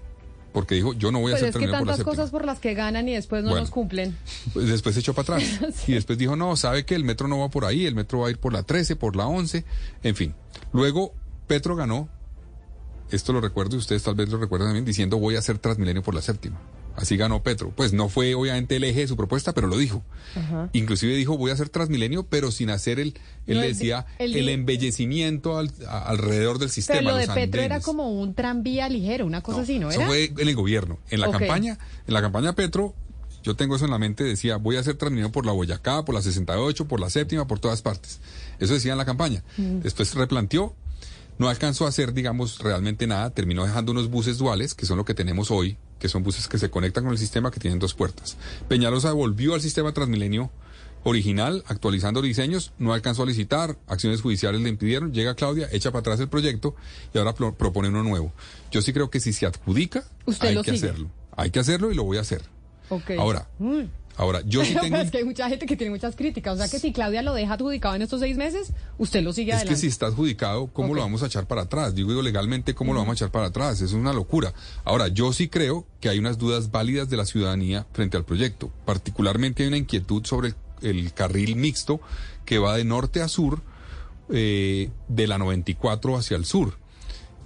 Porque 0.54 0.76
dijo, 0.76 0.94
yo 0.94 1.12
no 1.12 1.20
voy 1.20 1.32
a 1.32 1.36
hacer 1.36 1.50
es 1.50 1.56
que 1.56 1.60
Transmilenio 1.60 1.80
por 1.80 1.88
la 1.88 1.92
tantas 1.94 1.98
séptima. 1.98 2.16
cosas 2.16 2.32
por 2.32 2.46
las 2.46 2.60
que 2.60 2.74
ganan 2.74 3.08
y 3.08 3.14
después 3.14 3.44
no 3.44 3.50
Bueno. 3.50 3.62
nos 3.62 3.72
cumplen. 3.72 4.18
Pues 4.54 4.68
después 4.68 4.96
se 4.96 5.02
echó 5.02 5.14
para 5.14 5.36
atrás. 5.38 5.60
Y 5.88 5.94
después 5.94 6.18
dijo, 6.18 6.36
no, 6.36 6.56
sabe 6.56 6.86
que 6.86 6.96
el 6.96 7.04
metro 7.04 7.28
no 7.28 7.40
va 7.40 7.50
por 7.50 7.66
ahí, 7.66 7.86
el 7.86 7.96
metro 7.96 8.20
va 8.20 8.28
a 8.28 8.32
ir 8.32 8.40
por 8.40 8.52
la 8.54 8.64
13, 8.64 8.96
por 8.96 9.16
la 9.16 9.28
11, 9.28 9.64
en 10.04 10.16
fin. 10.16 10.34
Luego, 10.74 11.14
Petro 11.48 11.76
ganó, 11.76 12.10
esto 13.12 13.32
lo 13.34 13.42
recuerdo 13.42 13.76
y 13.76 13.80
ustedes 13.80 14.04
tal 14.04 14.16
vez 14.16 14.30
lo 14.30 14.38
recuerdan 14.38 14.70
también, 14.70 14.86
diciendo 14.86 15.18
voy 15.20 15.36
a 15.36 15.40
hacer 15.40 15.58
Transmilenio 15.60 16.02
por 16.04 16.14
la 16.16 16.22
séptima. 16.22 16.60
Así 17.02 17.16
ganó 17.16 17.42
Petro. 17.44 17.72
Pues 17.76 17.94
no 17.94 18.10
fue 18.10 18.36
obviamente 18.36 18.76
el 18.76 18.84
eje 18.84 19.00
de 19.02 19.08
su 19.08 19.16
propuesta, 19.16 19.54
pero 19.54 19.68
lo 19.68 19.78
dijo. 19.78 20.04
Inclusive 20.74 21.16
dijo 21.16 21.38
voy 21.38 21.52
a 21.52 21.54
hacer 21.54 21.70
Transmilenio, 21.70 22.24
pero 22.24 22.52
sin 22.52 22.70
hacer 22.70 23.00
el, 23.00 23.16
él 23.48 23.56
No, 23.56 23.62
le 23.62 23.68
el- 23.68 23.74
decía, 23.74 24.06
el- 24.20 24.36
el, 24.36 24.50
embellecimiento 24.50 25.58
al- 25.58 25.72
a- 25.88 26.10
alrededor 26.10 26.60
del 26.60 26.70
sistema. 26.70 27.00
Pero 27.00 27.12
lo 27.12 27.18
de 27.18 27.28
Petro 27.28 27.62
era 27.62 27.80
como 27.80 28.12
un 28.12 28.34
tranvía 28.34 28.90
ligero, 28.90 29.26
una 29.26 29.42
cosa 29.42 29.62
así, 29.62 29.80
¿no 29.80 29.90
Eso 29.90 30.00
era? 30.02 30.08
fue 30.10 30.26
en 30.38 30.48
el 30.48 30.56
gobierno. 30.56 31.00
En 31.10 31.22
la 31.22 31.32
campaña, 31.32 31.78
en 32.08 32.14
la 32.14 32.22
campaña 32.22 32.54
Petro, 32.54 32.94
yo 33.44 33.56
tengo 33.56 33.78
eso 33.78 33.86
en 33.86 33.92
la 33.92 33.98
mente, 33.98 34.24
decía, 34.26 34.58
voy 34.58 34.76
a 34.76 34.82
hacer 34.82 34.96
Transmilenio 34.96 35.32
por 35.32 35.46
la 35.46 35.54
Boyacá, 35.54 36.04
por 36.04 36.14
la 36.14 36.22
68, 36.22 36.88
por 36.88 37.00
la 37.00 37.10
séptima, 37.10 37.48
por 37.48 37.60
todas 37.60 37.82
partes. 37.82 38.20
Eso 38.60 38.74
decía 38.74 38.92
en 38.92 38.98
la 38.98 39.06
campaña. 39.06 39.44
Mm. 39.58 39.80
Después 39.80 40.14
replanteó, 40.16 40.76
no 41.40 41.50
alcanzó 41.50 41.86
a 41.86 41.90
hacer, 41.90 42.14
digamos, 42.14 42.60
realmente 42.60 43.08
nada, 43.08 43.32
terminó 43.32 43.66
dejando 43.66 43.92
unos 43.92 44.10
buses 44.10 44.38
duales, 44.38 44.76
que 44.76 44.86
son 44.86 44.98
lo 44.98 45.06
que 45.06 45.16
tenemos 45.16 45.50
hoy, 45.50 45.78
que 45.98 46.08
son 46.10 46.22
buses 46.22 46.48
que 46.48 46.60
se 46.60 46.70
conectan 46.70 47.04
con 47.06 47.14
el 47.14 47.18
sistema, 47.18 47.50
que 47.50 47.60
tienen 47.60 47.80
dos 47.80 47.96
puertas. 47.96 48.38
Peñalosa 48.68 49.12
volvió 49.14 49.56
al 49.56 49.62
sistema 49.62 49.92
Transmilenio 49.94 50.52
original, 51.04 51.64
actualizando 51.68 52.22
diseños, 52.22 52.74
no 52.78 52.94
alcanzó 52.94 53.24
a 53.24 53.26
licitar, 53.26 53.78
acciones 53.88 54.22
judiciales 54.22 54.60
le 54.62 54.70
impidieron, 54.70 55.14
llega 55.14 55.34
Claudia, 55.34 55.70
echa 55.72 55.92
para 55.92 56.02
atrás 56.02 56.20
el 56.20 56.28
proyecto 56.28 56.76
y 57.14 57.18
ahora 57.18 57.34
pro- 57.34 57.56
propone 57.56 57.88
uno 57.88 58.04
nuevo. 58.04 58.34
Yo 58.70 58.82
sí 58.82 58.92
creo 58.92 59.10
que 59.10 59.20
si 59.22 59.32
se 59.34 59.46
adjudica, 59.46 60.04
Usted 60.26 60.50
hay 60.50 60.56
que 60.62 60.74
sigue. 60.76 60.90
hacerlo. 60.90 61.10
Hay 61.38 61.52
que 61.52 61.60
hacerlo 61.60 61.90
y 61.92 61.96
lo 61.96 62.04
voy 62.04 62.18
a 62.18 62.22
hacer. 62.22 62.42
Ahora, 63.18 63.48
Mm. 63.60 63.84
Ahora, 64.20 64.42
yo 64.46 64.64
sí 64.64 64.76
tengo... 64.80 64.98
es 64.98 65.10
que 65.10 65.18
hay 65.18 65.24
mucha 65.24 65.50
gente 65.50 65.66
que 65.66 65.76
tiene 65.76 65.92
muchas 65.92 66.16
críticas. 66.16 66.54
O 66.54 66.58
sea 66.58 66.68
que 66.68 66.78
si 66.78 66.94
Claudia 66.94 67.22
lo 67.22 67.34
deja 67.34 67.54
adjudicado 67.54 67.96
en 67.96 68.04
estos 68.04 68.20
seis 68.20 68.38
meses, 68.38 68.74
usted 68.98 69.24
lo 69.24 69.34
sigue 69.34 69.52
Es 69.52 69.58
que 69.58 69.62
adelante. 69.62 69.82
si 69.82 69.88
está 69.88 70.08
adjudicado, 70.08 70.68
¿cómo 70.68 70.94
lo 70.94 71.02
vamos 71.02 71.24
a 71.24 71.28
echar 71.28 71.48
para 71.48 71.64
atrás? 71.64 71.96
Digo, 71.96 72.10
digo 72.10 72.22
legalmente, 72.22 72.76
¿cómo 72.76 72.94
lo 72.94 73.00
vamos 73.00 73.14
a 73.14 73.16
echar 73.16 73.32
para 73.32 73.48
atrás? 73.48 73.82
Es 73.82 73.94
una 73.94 74.14
locura. 74.14 74.54
Ahora, 74.84 75.08
yo 75.08 75.34
sí 75.34 75.48
creo 75.48 75.88
que 76.00 76.10
hay 76.10 76.20
unas 76.20 76.38
dudas 76.38 76.70
válidas 76.72 77.10
de 77.10 77.18
la 77.18 77.26
ciudadanía 77.26 77.88
frente 77.94 78.18
al 78.18 78.26
proyecto. 78.26 78.72
Particularmente 78.86 79.64
hay 79.64 79.70
una 79.70 79.78
inquietud 79.78 80.26
sobre 80.26 80.50
el, 80.50 80.56
el 80.82 81.14
carril 81.14 81.56
mixto 81.56 82.00
que 82.46 82.60
va 82.60 82.78
de 82.78 82.84
norte 82.84 83.22
a 83.22 83.28
sur, 83.28 83.62
eh, 84.32 84.90
de 85.08 85.28
la 85.28 85.38
94 85.38 86.18
hacia 86.18 86.38
el 86.38 86.46
sur. 86.46 86.78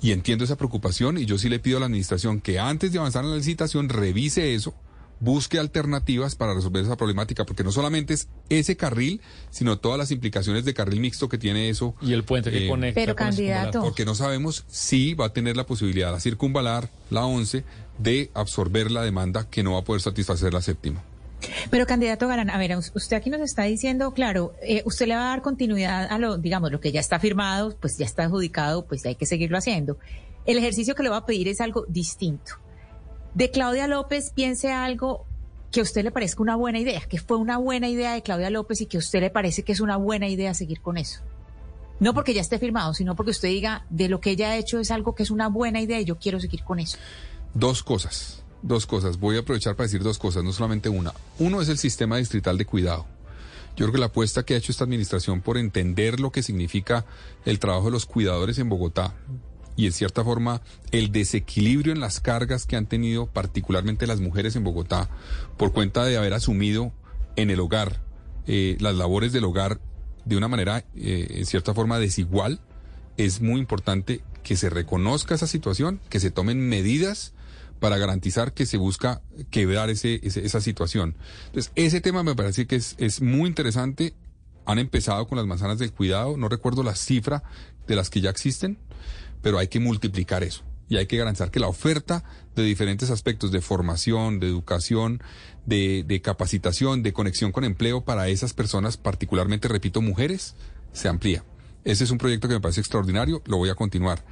Y 0.01 0.11
entiendo 0.11 0.43
esa 0.43 0.57
preocupación 0.57 1.17
y 1.17 1.25
yo 1.25 1.37
sí 1.37 1.47
le 1.47 1.59
pido 1.59 1.77
a 1.77 1.79
la 1.79 1.85
administración 1.85 2.41
que 2.41 2.59
antes 2.59 2.91
de 2.91 2.99
avanzar 2.99 3.23
en 3.23 3.31
la 3.31 3.37
licitación 3.37 3.87
revise 3.87 4.53
eso, 4.53 4.73
busque 5.23 5.57
alternativas 5.57 6.35
para 6.35 6.53
resolver 6.53 6.83
esa 6.83 6.97
problemática, 6.97 7.45
porque 7.45 7.63
no 7.63 7.71
solamente 7.71 8.13
es 8.13 8.27
ese 8.49 8.75
carril, 8.75 9.21
sino 9.51 9.77
todas 9.79 9.97
las 9.97 10.11
implicaciones 10.11 10.65
de 10.65 10.73
carril 10.73 10.99
mixto 10.99 11.29
que 11.29 11.37
tiene 11.37 11.69
eso. 11.69 11.95
Y 12.01 12.11
el 12.11 12.23
puente 12.25 12.51
que 12.51 12.65
Eh, 12.65 12.67
conecta. 12.69 12.99
pero 12.99 13.15
con 13.15 13.27
candidato. 13.27 13.81
Porque 13.81 14.03
no 14.05 14.15
sabemos 14.15 14.65
si 14.67 15.13
va 15.13 15.27
a 15.27 15.33
tener 15.33 15.55
la 15.55 15.65
posibilidad 15.65 16.11
la 16.11 16.19
circunvalar, 16.19 16.89
la 17.09 17.25
11, 17.25 17.63
de 17.99 18.31
absorber 18.33 18.91
la 18.91 19.01
demanda 19.03 19.47
que 19.49 19.63
no 19.63 19.73
va 19.73 19.79
a 19.79 19.83
poder 19.83 20.01
satisfacer 20.01 20.53
la 20.53 20.61
séptima. 20.61 21.01
Pero 21.69 21.85
candidato 21.85 22.27
Galán, 22.27 22.49
a 22.49 22.57
ver, 22.57 22.75
us- 22.77 22.91
usted 22.95 23.15
aquí 23.17 23.29
nos 23.29 23.41
está 23.41 23.63
diciendo, 23.63 24.11
claro, 24.13 24.53
eh, 24.61 24.81
usted 24.85 25.07
le 25.07 25.15
va 25.15 25.25
a 25.27 25.29
dar 25.29 25.41
continuidad 25.41 26.07
a 26.11 26.17
lo, 26.17 26.37
digamos, 26.37 26.71
lo 26.71 26.79
que 26.79 26.91
ya 26.91 26.99
está 26.99 27.19
firmado, 27.19 27.75
pues 27.79 27.97
ya 27.97 28.05
está 28.05 28.23
adjudicado, 28.25 28.85
pues 28.85 29.05
hay 29.05 29.15
que 29.15 29.25
seguirlo 29.25 29.57
haciendo. 29.57 29.97
El 30.45 30.57
ejercicio 30.57 30.95
que 30.95 31.03
le 31.03 31.09
va 31.09 31.17
a 31.17 31.25
pedir 31.25 31.47
es 31.47 31.61
algo 31.61 31.85
distinto. 31.87 32.53
De 33.35 33.49
Claudia 33.49 33.87
López, 33.87 34.31
piense 34.35 34.71
algo 34.71 35.25
que 35.71 35.79
a 35.79 35.83
usted 35.83 36.03
le 36.03 36.11
parezca 36.11 36.43
una 36.43 36.55
buena 36.55 36.77
idea, 36.77 37.01
que 37.01 37.17
fue 37.17 37.37
una 37.37 37.57
buena 37.57 37.89
idea 37.89 38.13
de 38.13 38.21
Claudia 38.21 38.51
López 38.51 38.81
y 38.81 38.85
que 38.85 38.97
a 38.97 38.99
usted 38.99 39.21
le 39.21 39.31
parece 39.31 39.63
que 39.63 39.71
es 39.71 39.79
una 39.79 39.97
buena 39.97 40.27
idea 40.27 40.53
seguir 40.53 40.81
con 40.81 40.97
eso. 40.97 41.21
No 41.99 42.13
porque 42.13 42.35
ya 42.35 42.41
esté 42.41 42.59
firmado, 42.59 42.93
sino 42.93 43.15
porque 43.15 43.31
usted 43.31 43.47
diga, 43.47 43.85
de 43.89 44.07
lo 44.07 44.21
que 44.21 44.31
ella 44.31 44.51
ha 44.51 44.57
hecho 44.57 44.79
es 44.79 44.91
algo 44.91 45.15
que 45.15 45.23
es 45.23 45.31
una 45.31 45.47
buena 45.47 45.81
idea 45.81 45.99
y 45.99 46.05
yo 46.05 46.19
quiero 46.19 46.39
seguir 46.39 46.63
con 46.63 46.79
eso. 46.79 46.99
Dos 47.55 47.81
cosas, 47.81 48.43
dos 48.61 48.85
cosas. 48.85 49.19
Voy 49.19 49.37
a 49.37 49.39
aprovechar 49.39 49.75
para 49.75 49.87
decir 49.87 50.03
dos 50.03 50.19
cosas, 50.19 50.43
no 50.43 50.53
solamente 50.53 50.89
una. 50.89 51.11
Uno 51.39 51.59
es 51.59 51.69
el 51.69 51.79
sistema 51.79 52.17
distrital 52.17 52.59
de 52.59 52.65
cuidado. 52.65 53.07
Yo 53.75 53.85
creo 53.85 53.93
que 53.93 53.99
la 53.99 54.07
apuesta 54.07 54.43
que 54.43 54.53
ha 54.53 54.57
hecho 54.57 54.71
esta 54.71 54.83
administración 54.83 55.41
por 55.41 55.57
entender 55.57 56.19
lo 56.19 56.31
que 56.31 56.43
significa 56.43 57.05
el 57.45 57.57
trabajo 57.57 57.85
de 57.85 57.91
los 57.91 58.05
cuidadores 58.05 58.59
en 58.59 58.69
Bogotá 58.69 59.15
y 59.75 59.85
en 59.87 59.91
cierta 59.91 60.23
forma 60.23 60.61
el 60.91 61.11
desequilibrio 61.11 61.93
en 61.93 61.99
las 61.99 62.19
cargas 62.19 62.65
que 62.65 62.75
han 62.75 62.85
tenido 62.85 63.25
particularmente 63.27 64.07
las 64.07 64.19
mujeres 64.21 64.55
en 64.55 64.63
Bogotá 64.63 65.09
por 65.57 65.71
cuenta 65.73 66.05
de 66.05 66.17
haber 66.17 66.33
asumido 66.33 66.91
en 67.35 67.49
el 67.49 67.59
hogar 67.59 68.01
eh, 68.47 68.77
las 68.79 68.95
labores 68.95 69.31
del 69.33 69.45
hogar 69.45 69.79
de 70.25 70.37
una 70.37 70.47
manera 70.47 70.85
eh, 70.95 71.27
en 71.29 71.45
cierta 71.45 71.73
forma 71.73 71.99
desigual, 71.99 72.59
es 73.17 73.41
muy 73.41 73.59
importante 73.59 74.21
que 74.43 74.55
se 74.57 74.69
reconozca 74.69 75.35
esa 75.35 75.47
situación, 75.47 75.99
que 76.09 76.19
se 76.19 76.31
tomen 76.31 76.67
medidas 76.67 77.33
para 77.79 77.97
garantizar 77.97 78.53
que 78.53 78.65
se 78.65 78.77
busca 78.77 79.21
quebrar 79.51 79.89
ese, 79.89 80.19
ese- 80.23 80.45
esa 80.45 80.61
situación. 80.61 81.15
Entonces, 81.47 81.71
ese 81.75 81.99
tema 82.01 82.23
me 82.23 82.35
parece 82.35 82.65
que 82.67 82.75
es, 82.77 82.95
es 82.97 83.21
muy 83.21 83.47
interesante. 83.49 84.13
Han 84.65 84.79
empezado 84.79 85.27
con 85.27 85.37
las 85.37 85.47
manzanas 85.47 85.79
del 85.79 85.91
cuidado, 85.91 86.37
no 86.37 86.47
recuerdo 86.47 86.83
la 86.83 86.95
cifra 86.95 87.43
de 87.87 87.95
las 87.97 88.09
que 88.09 88.21
ya 88.21 88.29
existen, 88.29 88.77
pero 89.43 89.59
hay 89.59 89.67
que 89.67 89.79
multiplicar 89.79 90.43
eso. 90.43 90.63
Y 90.89 90.97
hay 90.97 91.05
que 91.05 91.17
garantizar 91.17 91.51
que 91.51 91.59
la 91.59 91.67
oferta 91.67 92.23
de 92.55 92.63
diferentes 92.63 93.11
aspectos 93.11 93.51
de 93.51 93.61
formación, 93.61 94.39
de 94.39 94.47
educación, 94.47 95.21
de, 95.65 96.21
capacitación, 96.23 97.03
de 97.03 97.13
conexión 97.13 97.51
con 97.51 97.63
empleo 97.63 98.03
para 98.03 98.27
esas 98.29 98.53
personas, 98.53 98.97
particularmente, 98.97 99.67
repito, 99.67 100.01
mujeres, 100.01 100.55
se 100.91 101.07
amplía. 101.07 101.43
Ese 101.83 102.03
es 102.05 102.11
un 102.11 102.17
proyecto 102.17 102.47
que 102.47 102.55
me 102.55 102.61
parece 102.61 102.81
extraordinario, 102.81 103.41
lo 103.45 103.57
voy 103.57 103.69
a 103.69 103.75
continuar. 103.75 104.23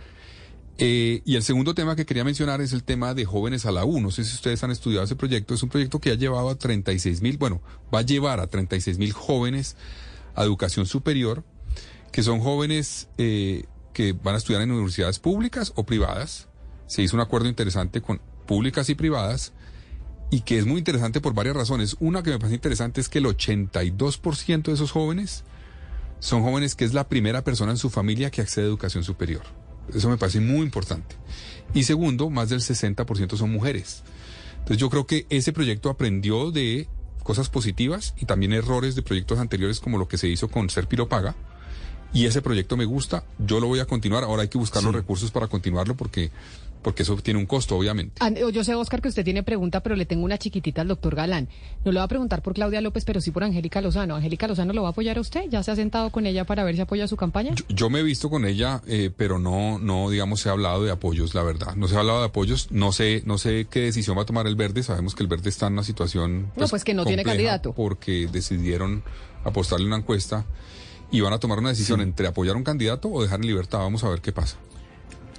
Eh, 0.77 1.21
y 1.25 1.35
el 1.35 1.43
segundo 1.43 1.75
tema 1.75 1.95
que 1.95 2.05
quería 2.05 2.23
mencionar 2.23 2.61
es 2.61 2.73
el 2.73 2.83
tema 2.83 3.13
de 3.13 3.25
jóvenes 3.25 3.65
a 3.65 3.71
la 3.71 3.85
U. 3.85 3.99
No 3.99 4.09
sé 4.09 4.23
si 4.23 4.33
ustedes 4.33 4.63
han 4.63 4.71
estudiado 4.71 5.03
ese 5.03 5.15
proyecto. 5.15 5.53
Es 5.53 5.61
un 5.61 5.69
proyecto 5.69 5.99
que 5.99 6.11
ha 6.11 6.15
llevado 6.15 6.49
a 6.49 6.55
36 6.55 7.21
mil, 7.21 7.37
bueno, 7.37 7.61
va 7.93 7.99
a 7.99 8.03
llevar 8.03 8.39
a 8.39 8.47
36 8.47 8.97
mil 8.97 9.11
jóvenes 9.11 9.75
a 10.33 10.43
educación 10.43 10.85
superior, 10.85 11.43
que 12.11 12.23
son 12.23 12.39
jóvenes 12.39 13.09
eh, 13.17 13.65
que 13.93 14.13
van 14.13 14.35
a 14.35 14.37
estudiar 14.37 14.61
en 14.61 14.71
universidades 14.71 15.19
públicas 15.19 15.73
o 15.75 15.85
privadas. 15.85 16.47
Se 16.87 17.01
hizo 17.01 17.15
un 17.15 17.21
acuerdo 17.21 17.47
interesante 17.47 18.01
con 18.01 18.21
públicas 18.45 18.89
y 18.89 18.95
privadas 18.95 19.53
y 20.29 20.41
que 20.41 20.57
es 20.57 20.65
muy 20.65 20.79
interesante 20.79 21.21
por 21.21 21.33
varias 21.33 21.55
razones. 21.55 21.95
Una 21.99 22.23
que 22.23 22.31
me 22.31 22.39
parece 22.39 22.55
interesante 22.55 23.01
es 23.01 23.09
que 23.09 23.19
el 23.19 23.25
82% 23.25 24.63
de 24.63 24.73
esos 24.73 24.91
jóvenes 24.91 25.43
son 26.19 26.43
jóvenes 26.43 26.75
que 26.75 26.85
es 26.85 26.93
la 26.93 27.09
primera 27.09 27.43
persona 27.43 27.71
en 27.71 27.77
su 27.77 27.89
familia 27.89 28.31
que 28.31 28.41
accede 28.41 28.65
a 28.65 28.67
educación 28.67 29.03
superior. 29.03 29.41
Eso 29.93 30.09
me 30.09 30.17
parece 30.17 30.39
muy 30.39 30.61
importante. 30.61 31.15
Y 31.73 31.83
segundo, 31.83 32.29
más 32.29 32.49
del 32.49 32.59
60% 32.59 33.35
son 33.35 33.51
mujeres. 33.51 34.03
Entonces 34.53 34.77
yo 34.77 34.89
creo 34.89 35.07
que 35.07 35.25
ese 35.29 35.51
proyecto 35.53 35.89
aprendió 35.89 36.51
de 36.51 36.87
cosas 37.23 37.49
positivas 37.49 38.13
y 38.17 38.25
también 38.25 38.53
errores 38.53 38.95
de 38.95 39.01
proyectos 39.01 39.39
anteriores 39.39 39.79
como 39.79 39.97
lo 39.97 40.07
que 40.07 40.17
se 40.17 40.27
hizo 40.27 40.49
con 40.49 40.69
Ser 40.69 40.87
Paga. 40.87 41.35
Y 42.13 42.25
ese 42.25 42.41
proyecto 42.41 42.75
me 42.77 42.85
gusta, 42.85 43.23
yo 43.39 43.59
lo 43.59 43.67
voy 43.67 43.79
a 43.79 43.85
continuar. 43.85 44.23
Ahora 44.23 44.43
hay 44.43 44.49
que 44.49 44.57
buscar 44.57 44.83
los 44.83 44.93
recursos 44.93 45.31
para 45.31 45.47
continuarlo 45.47 45.95
porque 45.95 46.31
porque 46.81 47.03
eso 47.03 47.15
tiene 47.17 47.39
un 47.39 47.45
costo, 47.45 47.77
obviamente. 47.77 48.21
Yo 48.51 48.63
sé, 48.63 48.75
Oscar, 48.75 49.01
que 49.01 49.07
usted 49.09 49.23
tiene 49.23 49.43
pregunta, 49.43 49.81
pero 49.81 49.95
le 49.95 50.05
tengo 50.05 50.25
una 50.25 50.37
chiquitita 50.37 50.81
al 50.81 50.87
doctor 50.87 51.15
Galán. 51.15 51.47
No 51.85 51.91
le 51.91 51.99
va 51.99 52.05
a 52.05 52.07
preguntar 52.07 52.41
por 52.41 52.53
Claudia 52.53 52.81
López, 52.81 53.05
pero 53.05 53.21
sí 53.21 53.31
por 53.31 53.43
Angélica 53.43 53.81
Lozano. 53.81 54.15
¿Angélica 54.15 54.47
Lozano 54.47 54.73
lo 54.73 54.81
va 54.81 54.89
a 54.89 54.91
apoyar 54.91 55.17
a 55.17 55.21
usted? 55.21 55.43
¿Ya 55.49 55.61
se 55.63 55.71
ha 55.71 55.75
sentado 55.75 56.09
con 56.09 56.25
ella 56.25 56.45
para 56.45 56.63
ver 56.63 56.75
si 56.75 56.81
apoya 56.81 57.07
su 57.07 57.17
campaña? 57.17 57.53
Yo, 57.69 57.89
me 57.89 57.99
he 57.99 58.03
visto 58.03 58.29
con 58.29 58.45
ella, 58.45 58.81
eh, 58.87 59.11
pero 59.15 59.39
no, 59.39 59.79
no, 59.79 60.09
digamos, 60.09 60.41
se 60.41 60.49
ha 60.49 60.53
hablado 60.53 60.83
de 60.83 60.91
apoyos, 60.91 61.35
la 61.35 61.43
verdad. 61.43 61.75
No 61.75 61.87
se 61.87 61.95
ha 61.95 61.99
hablado 61.99 62.19
de 62.19 62.25
apoyos. 62.25 62.71
No 62.71 62.91
sé, 62.91 63.21
no 63.25 63.37
sé 63.37 63.67
qué 63.69 63.81
decisión 63.81 64.17
va 64.17 64.23
a 64.23 64.25
tomar 64.25 64.47
el 64.47 64.55
Verde. 64.55 64.83
Sabemos 64.83 65.15
que 65.15 65.23
el 65.23 65.29
Verde 65.29 65.49
está 65.49 65.67
en 65.67 65.73
una 65.73 65.83
situación. 65.83 66.41
no, 66.41 66.51
pues, 66.55 66.71
pues 66.71 66.83
que 66.83 66.93
no 66.93 67.05
tiene 67.05 67.23
candidato. 67.23 67.73
Porque 67.73 68.27
decidieron 68.31 69.03
apostarle 69.43 69.85
una 69.85 69.97
encuesta 69.97 70.45
y 71.11 71.21
van 71.21 71.33
a 71.33 71.39
tomar 71.39 71.59
una 71.59 71.69
decisión 71.69 72.01
entre 72.01 72.27
apoyar 72.27 72.55
a 72.55 72.57
un 72.57 72.63
candidato 72.63 73.09
o 73.09 73.21
dejar 73.21 73.41
en 73.41 73.47
libertad. 73.47 73.79
Vamos 73.79 74.03
a 74.03 74.09
ver 74.09 74.21
qué 74.21 74.31
pasa. 74.31 74.57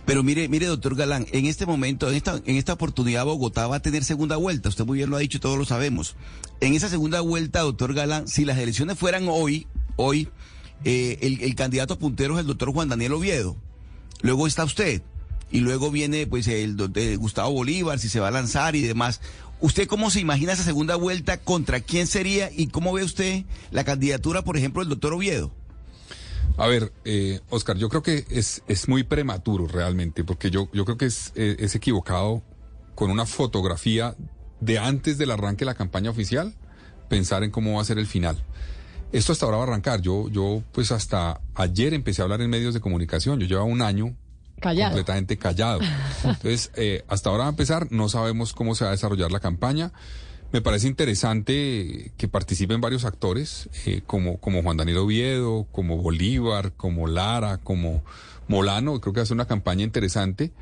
Pero 0.04 0.22
mire, 0.22 0.48
mire, 0.48 0.66
doctor 0.66 0.96
Galán, 0.96 1.26
en 1.32 1.46
este 1.46 1.64
momento, 1.64 2.08
en 2.08 2.16
esta, 2.16 2.40
en 2.44 2.56
esta 2.56 2.72
oportunidad, 2.72 3.24
Bogotá 3.24 3.68
va 3.68 3.76
a 3.76 3.80
tener 3.80 4.04
segunda 4.04 4.36
vuelta. 4.36 4.68
Usted 4.68 4.84
muy 4.84 4.98
bien 4.98 5.10
lo 5.10 5.16
ha 5.16 5.20
dicho, 5.20 5.40
todos 5.40 5.56
lo 5.56 5.64
sabemos. 5.64 6.16
En 6.60 6.74
esa 6.74 6.88
segunda 6.88 7.20
vuelta, 7.20 7.60
doctor 7.60 7.94
Galán, 7.94 8.26
si 8.26 8.44
las 8.44 8.58
elecciones 8.58 8.98
fueran 8.98 9.26
hoy, 9.28 9.66
hoy, 9.96 10.28
eh, 10.84 11.38
el, 11.40 11.54
candidato 11.54 11.98
puntero 11.98 12.34
es 12.34 12.40
el 12.40 12.46
doctor 12.48 12.72
Juan 12.72 12.88
Daniel 12.88 13.12
Oviedo. 13.12 13.56
Luego 14.22 14.46
está 14.46 14.64
usted. 14.64 15.02
Y 15.52 15.60
luego 15.60 15.90
viene, 15.90 16.26
pues, 16.26 16.48
el, 16.48 16.76
el 16.94 17.18
Gustavo 17.18 17.52
Bolívar, 17.52 17.98
si 17.98 18.08
se 18.08 18.18
va 18.18 18.28
a 18.28 18.32
lanzar 18.32 18.74
y 18.74 18.82
demás. 18.82 19.20
¿Usted 19.60 19.86
cómo 19.86 20.10
se 20.10 20.18
imagina 20.18 20.54
esa 20.54 20.64
segunda 20.64 20.96
vuelta? 20.96 21.38
¿Contra 21.38 21.78
quién 21.78 22.08
sería? 22.08 22.50
¿Y 22.50 22.66
cómo 22.66 22.92
ve 22.92 23.04
usted 23.04 23.44
la 23.70 23.84
candidatura, 23.84 24.42
por 24.42 24.56
ejemplo, 24.56 24.82
del 24.82 24.88
doctor 24.88 25.12
Oviedo? 25.12 25.52
A 26.56 26.66
ver, 26.66 26.92
eh, 27.04 27.40
Oscar, 27.50 27.76
yo 27.76 27.88
creo 27.88 28.02
que 28.02 28.24
es, 28.30 28.62
es 28.68 28.88
muy 28.88 29.02
prematuro 29.02 29.66
realmente, 29.66 30.24
porque 30.24 30.50
yo, 30.50 30.68
yo 30.72 30.84
creo 30.84 30.96
que 30.96 31.06
es, 31.06 31.32
eh, 31.34 31.56
es 31.58 31.74
equivocado 31.74 32.42
con 32.94 33.10
una 33.10 33.26
fotografía 33.26 34.14
de 34.60 34.78
antes 34.78 35.18
del 35.18 35.30
arranque 35.30 35.60
de 35.60 35.66
la 35.66 35.74
campaña 35.74 36.10
oficial 36.10 36.54
pensar 37.08 37.42
en 37.44 37.50
cómo 37.50 37.74
va 37.74 37.82
a 37.82 37.84
ser 37.84 37.98
el 37.98 38.06
final. 38.06 38.42
Esto 39.12 39.32
hasta 39.32 39.44
ahora 39.44 39.58
va 39.58 39.64
a 39.64 39.66
arrancar. 39.66 40.00
Yo, 40.00 40.28
yo, 40.30 40.62
pues 40.72 40.90
hasta 40.92 41.40
ayer 41.54 41.92
empecé 41.92 42.22
a 42.22 42.24
hablar 42.24 42.40
en 42.40 42.48
medios 42.48 42.72
de 42.72 42.80
comunicación. 42.80 43.38
Yo 43.38 43.46
llevaba 43.46 43.66
un 43.66 43.82
año 43.82 44.16
completamente 44.62 45.36
callado. 45.36 45.80
Entonces, 46.24 46.70
eh, 46.76 47.04
hasta 47.08 47.28
ahora 47.28 47.42
va 47.42 47.48
a 47.48 47.50
empezar. 47.50 47.92
No 47.92 48.08
sabemos 48.08 48.54
cómo 48.54 48.74
se 48.74 48.84
va 48.84 48.90
a 48.90 48.92
desarrollar 48.92 49.30
la 49.30 49.40
campaña. 49.40 49.92
Me 50.52 50.60
parece 50.60 50.86
interesante 50.86 52.12
que 52.18 52.28
participen 52.28 52.82
varios 52.82 53.06
actores, 53.06 53.70
eh, 53.86 54.02
como, 54.06 54.38
como 54.38 54.62
Juan 54.62 54.76
Daniel 54.76 54.98
Oviedo, 54.98 55.66
como 55.72 55.96
Bolívar, 55.96 56.74
como 56.74 57.06
Lara, 57.06 57.56
como 57.56 58.04
Molano. 58.48 59.00
Creo 59.00 59.14
que 59.14 59.20
hace 59.20 59.32
una 59.32 59.46
campaña 59.46 59.82
interesante. 59.82 60.52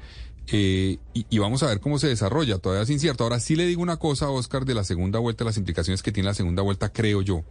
Eh, 0.52 0.98
y, 1.12 1.38
vamos 1.38 1.64
a 1.64 1.66
ver 1.66 1.80
cómo 1.80 1.98
se 1.98 2.06
desarrolla. 2.06 2.58
Todavía 2.58 2.84
es 2.84 2.90
incierto. 2.90 3.24
Ahora 3.24 3.40
sí 3.40 3.56
le 3.56 3.66
digo 3.66 3.82
una 3.82 3.96
cosa, 3.96 4.30
Oscar, 4.30 4.64
de 4.64 4.74
la 4.74 4.84
segunda 4.84 5.18
vuelta, 5.18 5.44
las 5.44 5.56
implicaciones 5.56 6.04
que 6.04 6.12
tiene 6.12 6.28
la 6.28 6.34
segunda 6.34 6.62
vuelta, 6.62 6.92
creo 6.92 7.20
yo. 7.20 7.42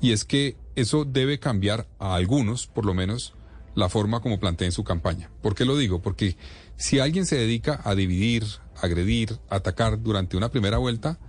Y 0.00 0.10
es 0.10 0.24
que 0.24 0.56
eso 0.74 1.04
debe 1.04 1.38
cambiar 1.38 1.86
a 2.00 2.16
algunos, 2.16 2.66
por 2.66 2.84
lo 2.84 2.94
menos, 2.94 3.34
la 3.76 3.88
forma 3.88 4.20
como 4.20 4.40
planteen 4.40 4.72
su 4.72 4.82
campaña. 4.82 5.30
¿Por 5.40 5.54
qué 5.54 5.64
lo 5.64 5.76
digo? 5.76 6.02
Porque 6.02 6.36
si 6.76 6.98
alguien 6.98 7.26
se 7.26 7.36
dedica 7.36 7.80
a 7.84 7.94
dividir, 7.94 8.44
agredir, 8.80 9.38
atacar 9.48 10.02
durante 10.02 10.36
una 10.36 10.48
primera 10.50 10.78
vuelta, 10.78 11.20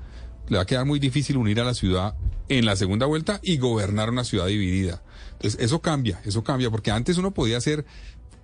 le 0.51 0.57
va 0.57 0.63
a 0.63 0.65
quedar 0.65 0.85
muy 0.85 0.99
difícil 0.99 1.37
unir 1.37 1.61
a 1.61 1.63
la 1.63 1.73
ciudad 1.73 2.13
en 2.49 2.65
la 2.65 2.75
segunda 2.75 3.05
vuelta 3.05 3.39
y 3.41 3.57
gobernar 3.57 4.09
una 4.09 4.25
ciudad 4.25 4.47
dividida. 4.47 5.01
Entonces, 5.31 5.57
eso 5.61 5.81
cambia, 5.81 6.21
eso 6.25 6.43
cambia, 6.43 6.69
porque 6.69 6.91
antes 6.91 7.17
uno 7.17 7.31
podía 7.31 7.61
ser, 7.61 7.85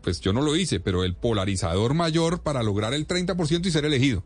pues 0.03 0.21
yo 0.21 0.31
no 0.31 0.41
lo 0.41 0.55
hice, 0.55 0.79
pero 0.79 1.03
el 1.03 1.15
polarizador 1.15 1.95
mayor 1.95 2.43
para 2.43 2.63
lograr 2.63 2.93
el 2.93 3.05
30% 3.05 3.65
y 3.65 3.71
ser 3.71 3.83
elegido. 3.83 4.23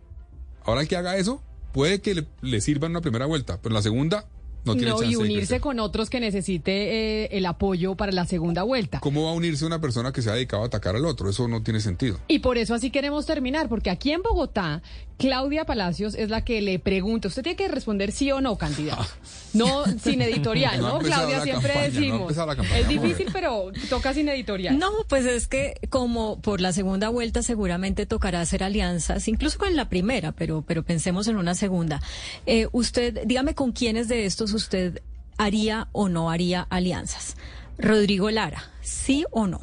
Ahora 0.64 0.82
el 0.82 0.88
que 0.88 0.96
haga 0.96 1.18
eso, 1.18 1.42
puede 1.74 2.02
que 2.02 2.28
le, 2.42 2.62
sirva 2.62 2.86
en 2.86 2.92
una 2.92 3.02
primera 3.02 3.26
vuelta, 3.26 3.60
pero 3.60 3.74
en 3.74 3.78
la 3.78 3.82
segunda 3.82 4.30
no, 4.64 4.76
tiene 4.76 4.92
no, 4.92 5.04
y 5.04 5.16
unirse 5.16 5.60
con 5.60 5.80
otros 5.80 6.10
que 6.10 6.20
necesite 6.20 7.24
eh, 7.24 7.30
el 7.32 7.46
apoyo 7.46 7.96
para 7.96 8.12
la 8.12 8.26
segunda 8.26 8.64
vuelta. 8.64 9.00
¿Cómo 9.00 9.26
va 9.26 9.32
a 9.32 9.34
unirse 9.34 9.66
una 9.66 9.82
persona 9.82 10.12
que 10.12 10.22
se 10.22 10.30
ha 10.30 10.34
dedicado 10.34 10.64
a 10.64 10.68
atacar 10.68 10.96
al 10.96 11.06
otro? 11.06 11.30
Eso 11.30 11.48
no 11.48 11.64
tiene 11.64 11.80
sentido. 11.80 12.20
Y 12.28 12.40
por 12.40 12.58
eso 12.58 12.74
así 12.74 12.92
queremos 12.92 13.26
terminar, 13.26 13.70
porque 13.70 13.90
aquí 13.90 14.12
en 14.12 14.22
Bogotá 14.22 14.82
Claudia 15.22 15.66
Palacios 15.66 16.16
es 16.16 16.32
la 16.32 16.44
que 16.44 16.62
le 16.62 16.80
pregunta. 16.80 17.28
Usted 17.28 17.44
tiene 17.44 17.56
que 17.56 17.68
responder 17.68 18.12
sí 18.12 18.32
o 18.32 18.42
no, 18.42 18.58
candidato. 18.58 19.06
No 19.54 19.84
sin 20.02 20.22
editorial, 20.22 20.80
¿no? 20.80 21.00
Claudia, 21.00 21.44
siempre 21.44 21.74
decimos. 21.92 22.34
es 22.74 22.88
difícil, 22.88 23.28
pero 23.34 23.70
toca 23.90 24.14
sin 24.14 24.30
editorial. 24.30 24.80
No, 24.80 24.90
pues 25.10 25.26
es 25.26 25.50
que 25.50 25.76
como 25.90 26.40
por 26.40 26.62
la 26.62 26.72
segunda 26.72 27.10
vuelta 27.10 27.44
seguramente 27.44 28.06
tocará 28.06 28.40
hacer 28.40 28.64
alianzas, 28.64 29.28
incluso 29.28 29.58
con 29.58 29.76
la 29.76 29.90
primera, 29.90 30.32
pero, 30.32 30.64
pero 30.66 30.84
pensemos 30.84 31.28
en 31.28 31.36
una 31.36 31.54
segunda. 31.54 32.02
Eh, 32.46 32.70
usted, 32.72 33.24
dígame 33.26 33.54
con 33.54 33.74
quiénes 33.74 34.08
de 34.08 34.26
estos 34.26 34.51
usted 34.54 35.02
haría 35.38 35.88
o 35.92 36.10
no 36.10 36.30
haría 36.30 36.62
alianzas. 36.70 37.36
Rodrigo 37.78 38.30
Lara, 38.30 38.64
¿sí 38.82 39.26
o 39.32 39.48
no? 39.48 39.62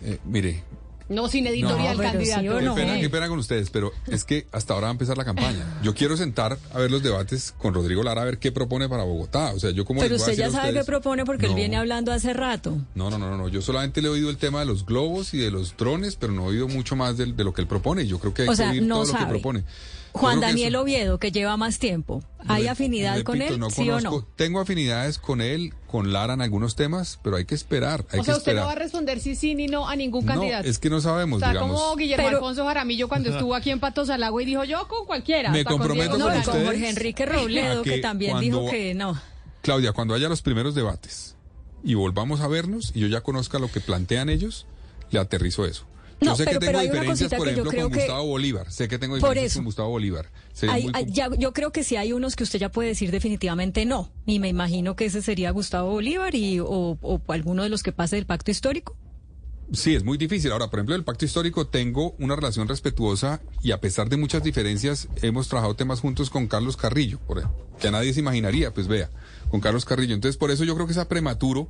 Eh, 0.00 0.18
mire, 0.24 0.64
no, 1.12 1.28
sin 1.28 1.46
editorial, 1.46 1.98
candidato. 1.98 2.74
qué, 2.74 3.10
pena, 3.10 3.28
con 3.28 3.38
ustedes, 3.38 3.68
pero 3.70 3.92
es 4.06 4.24
que 4.24 4.46
hasta 4.50 4.72
ahora 4.72 4.86
va 4.86 4.90
a 4.90 4.92
empezar 4.92 5.18
la 5.18 5.24
campaña. 5.24 5.78
Yo 5.82 5.94
quiero 5.94 6.16
sentar 6.16 6.58
a 6.72 6.78
ver 6.78 6.90
los 6.90 7.02
debates 7.02 7.54
con 7.58 7.74
Rodrigo 7.74 8.02
Lara 8.02 8.22
a 8.22 8.24
ver 8.24 8.38
qué 8.38 8.50
propone 8.50 8.88
para 8.88 9.04
Bogotá. 9.04 9.52
O 9.52 9.60
sea, 9.60 9.70
yo 9.70 9.84
como 9.84 10.00
Pero 10.00 10.16
usted 10.16 10.34
ya 10.34 10.50
sabe 10.50 10.72
qué 10.72 10.84
propone 10.84 11.24
porque 11.24 11.46
él 11.46 11.54
viene 11.54 11.76
hablando 11.76 12.12
hace 12.12 12.32
rato. 12.32 12.78
No, 12.94 13.10
no, 13.10 13.18
no, 13.18 13.36
no. 13.36 13.48
Yo 13.48 13.60
solamente 13.60 14.00
le 14.00 14.08
he 14.08 14.10
oído 14.10 14.30
el 14.30 14.38
tema 14.38 14.60
de 14.60 14.66
los 14.66 14.86
globos 14.86 15.34
y 15.34 15.38
de 15.38 15.50
los 15.50 15.76
drones, 15.76 16.16
pero 16.16 16.32
no 16.32 16.44
he 16.44 16.48
oído 16.48 16.68
mucho 16.68 16.96
más 16.96 17.16
de, 17.16 17.26
lo 17.26 17.52
que 17.52 17.60
él 17.60 17.66
propone. 17.66 18.06
Yo 18.06 18.18
creo 18.18 18.32
que 18.32 18.42
hay 18.42 18.56
que 18.56 18.62
oír 18.62 18.88
todo 18.88 19.04
lo 19.04 19.18
que 19.18 19.26
propone. 19.26 19.64
Juan 20.12 20.40
Daniel 20.40 20.76
Oviedo, 20.76 21.18
que 21.18 21.32
lleva 21.32 21.56
más 21.56 21.78
tiempo. 21.78 22.22
¿Hay 22.46 22.66
afinidad 22.66 23.22
con 23.22 23.40
él? 23.40 23.60
¿Sí 23.70 23.88
o 23.90 24.00
no? 24.00 24.26
Tengo 24.36 24.60
afinidades 24.60 25.18
con 25.18 25.40
él, 25.40 25.72
con 25.86 26.12
Lara 26.12 26.34
en 26.34 26.42
algunos 26.42 26.76
temas, 26.76 27.18
pero 27.22 27.36
hay 27.36 27.44
que 27.44 27.54
esperar. 27.54 28.04
Hay 28.10 28.20
o 28.20 28.24
sea, 28.24 28.36
usted 28.36 28.54
no 28.54 28.66
va 28.66 28.72
a 28.72 28.76
responder 28.76 29.20
sí, 29.20 29.34
sí 29.34 29.54
ni 29.54 29.66
no 29.66 29.88
a 29.88 29.96
ningún 29.96 30.26
candidato. 30.26 30.68
Es 30.68 30.78
que 30.78 30.90
no 30.90 31.00
sabemos, 31.00 31.42
Está 31.42 31.58
como 31.58 31.96
Guillermo 31.96 32.28
Alfonso 32.28 32.64
Jaramillo 32.66 33.08
cuando 33.08 33.30
estuvo 33.32 33.54
aquí 33.54 33.70
en 33.70 33.80
Patos 33.80 34.10
al 34.10 34.22
Agua 34.22 34.42
y 34.42 34.46
dijo 34.46 34.64
yo 34.64 34.86
con 34.88 35.06
cualquiera. 35.06 35.50
Me 35.50 35.64
comprometo 35.64 36.12
con, 36.12 36.22
ustedes. 36.22 36.48
con 36.48 36.64
Jorge 36.64 36.88
Enrique 36.88 37.26
Robledo, 37.26 37.82
que, 37.82 37.98
también 37.98 38.38
dijo 38.38 38.68
que 38.70 38.94
no. 38.94 39.18
Claudia, 39.62 39.92
cuando 39.92 40.14
haya 40.14 40.28
los 40.28 40.42
primeros 40.42 40.74
debates 40.74 41.36
y 41.84 41.94
volvamos 41.94 42.40
a 42.40 42.48
vernos 42.48 42.92
y 42.94 43.00
yo 43.00 43.06
ya 43.06 43.20
conozca 43.20 43.58
lo 43.58 43.70
que 43.70 43.80
plantean 43.80 44.28
ellos, 44.28 44.66
le 45.10 45.20
aterrizo 45.20 45.64
eso. 45.64 45.86
Yo 46.22 46.36
sé 46.36 46.44
que 46.44 46.58
tengo 46.58 46.80
diferencias, 46.80 47.34
por 47.34 47.48
ejemplo, 47.48 47.72
con 47.72 47.92
Gustavo 47.92 48.26
Bolívar. 48.26 48.70
Sé 48.70 48.88
que 48.88 48.98
tengo 48.98 49.16
diferencias 49.16 49.54
con 49.54 49.64
Gustavo 49.64 49.90
Bolívar. 49.90 50.30
yo 51.38 51.52
creo 51.52 51.72
que 51.72 51.84
sí 51.84 51.96
hay 51.96 52.12
unos 52.12 52.36
que 52.36 52.44
usted 52.44 52.58
ya 52.58 52.70
puede 52.70 52.88
decir 52.88 53.10
definitivamente 53.10 53.84
no. 53.84 54.10
Y 54.26 54.38
me 54.38 54.48
imagino 54.48 54.96
que 54.96 55.06
ese 55.06 55.22
sería 55.22 55.50
Gustavo 55.50 55.90
Bolívar 55.90 56.34
y, 56.34 56.60
o, 56.60 56.98
o 57.00 57.20
alguno 57.28 57.62
de 57.62 57.68
los 57.68 57.82
que 57.82 57.92
pase 57.92 58.16
del 58.16 58.26
pacto 58.26 58.50
histórico. 58.50 58.96
Sí, 59.72 59.94
es 59.94 60.04
muy 60.04 60.18
difícil. 60.18 60.52
Ahora, 60.52 60.68
por 60.68 60.80
ejemplo, 60.80 60.94
el 60.94 61.04
pacto 61.04 61.24
histórico 61.24 61.66
tengo 61.66 62.14
una 62.18 62.36
relación 62.36 62.68
respetuosa 62.68 63.40
y 63.62 63.70
a 63.70 63.80
pesar 63.80 64.10
de 64.10 64.18
muchas 64.18 64.42
diferencias 64.42 65.08
hemos 65.22 65.48
trabajado 65.48 65.76
temas 65.76 66.00
juntos 66.00 66.28
con 66.28 66.46
Carlos 66.46 66.76
Carrillo, 66.76 67.18
por 67.26 67.38
ejemplo, 67.38 67.66
que 67.80 67.88
a 67.88 67.90
nadie 67.90 68.12
se 68.12 68.20
imaginaría, 68.20 68.74
pues 68.74 68.86
vea, 68.86 69.08
con 69.50 69.60
Carlos 69.60 69.86
Carrillo. 69.86 70.14
Entonces, 70.14 70.36
por 70.36 70.50
eso 70.50 70.64
yo 70.64 70.74
creo 70.74 70.86
que 70.86 70.92
es 70.92 71.04
prematuro 71.06 71.68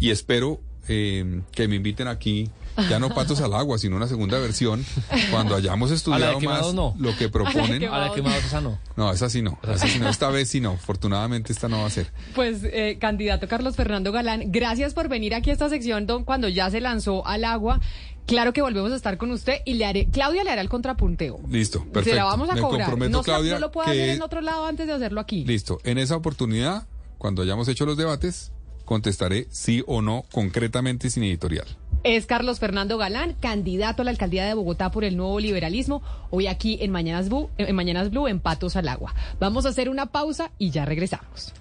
y 0.00 0.10
espero 0.10 0.60
eh, 0.88 1.42
que 1.52 1.68
me 1.68 1.76
inviten 1.76 2.08
aquí 2.08 2.50
ya 2.88 2.98
no 2.98 3.08
patos 3.14 3.40
al 3.40 3.54
agua, 3.54 3.78
sino 3.78 3.96
una 3.96 4.06
segunda 4.06 4.38
versión, 4.38 4.84
cuando 5.30 5.56
hayamos 5.56 5.90
estudiado 5.90 6.40
más 6.40 6.74
lo 6.74 7.16
que 7.18 7.28
proponen. 7.28 7.84
A 7.84 7.98
la 8.08 8.12
quemada 8.14 8.36
esa 8.36 8.60
no. 8.60 8.78
No, 8.96 9.12
esa 9.12 9.28
sí 9.28 9.42
no, 9.42 9.58
esa 9.62 9.86
sí 9.88 9.98
no, 9.98 10.08
esta 10.08 10.30
vez 10.30 10.48
sí 10.48 10.60
no, 10.60 10.72
afortunadamente 10.72 11.52
esta 11.52 11.68
no 11.68 11.80
va 11.80 11.86
a 11.86 11.90
ser. 11.90 12.12
Pues, 12.34 12.60
eh, 12.64 12.98
candidato 13.00 13.48
Carlos 13.48 13.76
Fernando 13.76 14.12
Galán, 14.12 14.52
gracias 14.52 14.94
por 14.94 15.08
venir 15.08 15.34
aquí 15.34 15.50
a 15.50 15.52
esta 15.52 15.68
sección 15.68 16.06
don, 16.06 16.24
cuando 16.24 16.48
ya 16.48 16.70
se 16.70 16.80
lanzó 16.80 17.26
al 17.26 17.44
agua 17.44 17.80
Claro 18.28 18.52
que 18.52 18.60
volvemos 18.60 18.92
a 18.92 18.96
estar 18.96 19.16
con 19.16 19.30
usted 19.30 19.62
y 19.64 19.72
le 19.74 19.86
haré, 19.86 20.06
Claudia 20.12 20.44
le 20.44 20.50
hará 20.50 20.60
el 20.60 20.68
contrapunteo. 20.68 21.40
Listo, 21.48 21.78
perfecto. 21.84 22.10
Se 22.10 22.14
la 22.14 22.24
vamos 22.24 22.50
a 22.50 22.54
Me 22.56 22.60
cobrar. 22.60 22.80
comprometo, 22.80 23.10
no, 23.16 23.22
Claudia, 23.22 23.54
no 23.54 23.58
lo 23.60 23.72
puede 23.72 23.86
que- 23.90 24.02
hacer 24.02 24.16
en 24.16 24.22
otro 24.22 24.42
lado 24.42 24.66
antes 24.66 24.86
de 24.86 24.92
hacerlo 24.92 25.18
aquí. 25.22 25.46
Listo. 25.46 25.78
En 25.82 25.96
esa 25.96 26.14
oportunidad, 26.14 26.86
cuando 27.16 27.40
hayamos 27.40 27.68
hecho 27.68 27.86
los 27.86 27.96
debates, 27.96 28.52
contestaré 28.88 29.46
sí 29.50 29.84
o 29.86 30.00
no 30.00 30.24
concretamente 30.32 31.10
sin 31.10 31.22
editorial. 31.22 31.66
Es 32.04 32.24
Carlos 32.24 32.58
Fernando 32.58 32.96
Galán, 32.96 33.34
candidato 33.34 34.00
a 34.00 34.04
la 34.06 34.12
alcaldía 34.12 34.46
de 34.46 34.54
Bogotá 34.54 34.90
por 34.90 35.04
el 35.04 35.16
nuevo 35.16 35.38
liberalismo, 35.40 36.02
hoy 36.30 36.46
aquí 36.46 36.78
en 36.80 36.90
Mañanas 36.90 37.28
Blue, 37.28 37.50
en 37.58 37.76
Mañanas 37.76 38.10
Blue, 38.10 38.28
en 38.28 38.40
Patos 38.40 38.76
al 38.76 38.88
Agua. 38.88 39.14
Vamos 39.38 39.66
a 39.66 39.70
hacer 39.70 39.90
una 39.90 40.06
pausa 40.06 40.52
y 40.56 40.70
ya 40.70 40.86
regresamos. 40.86 41.52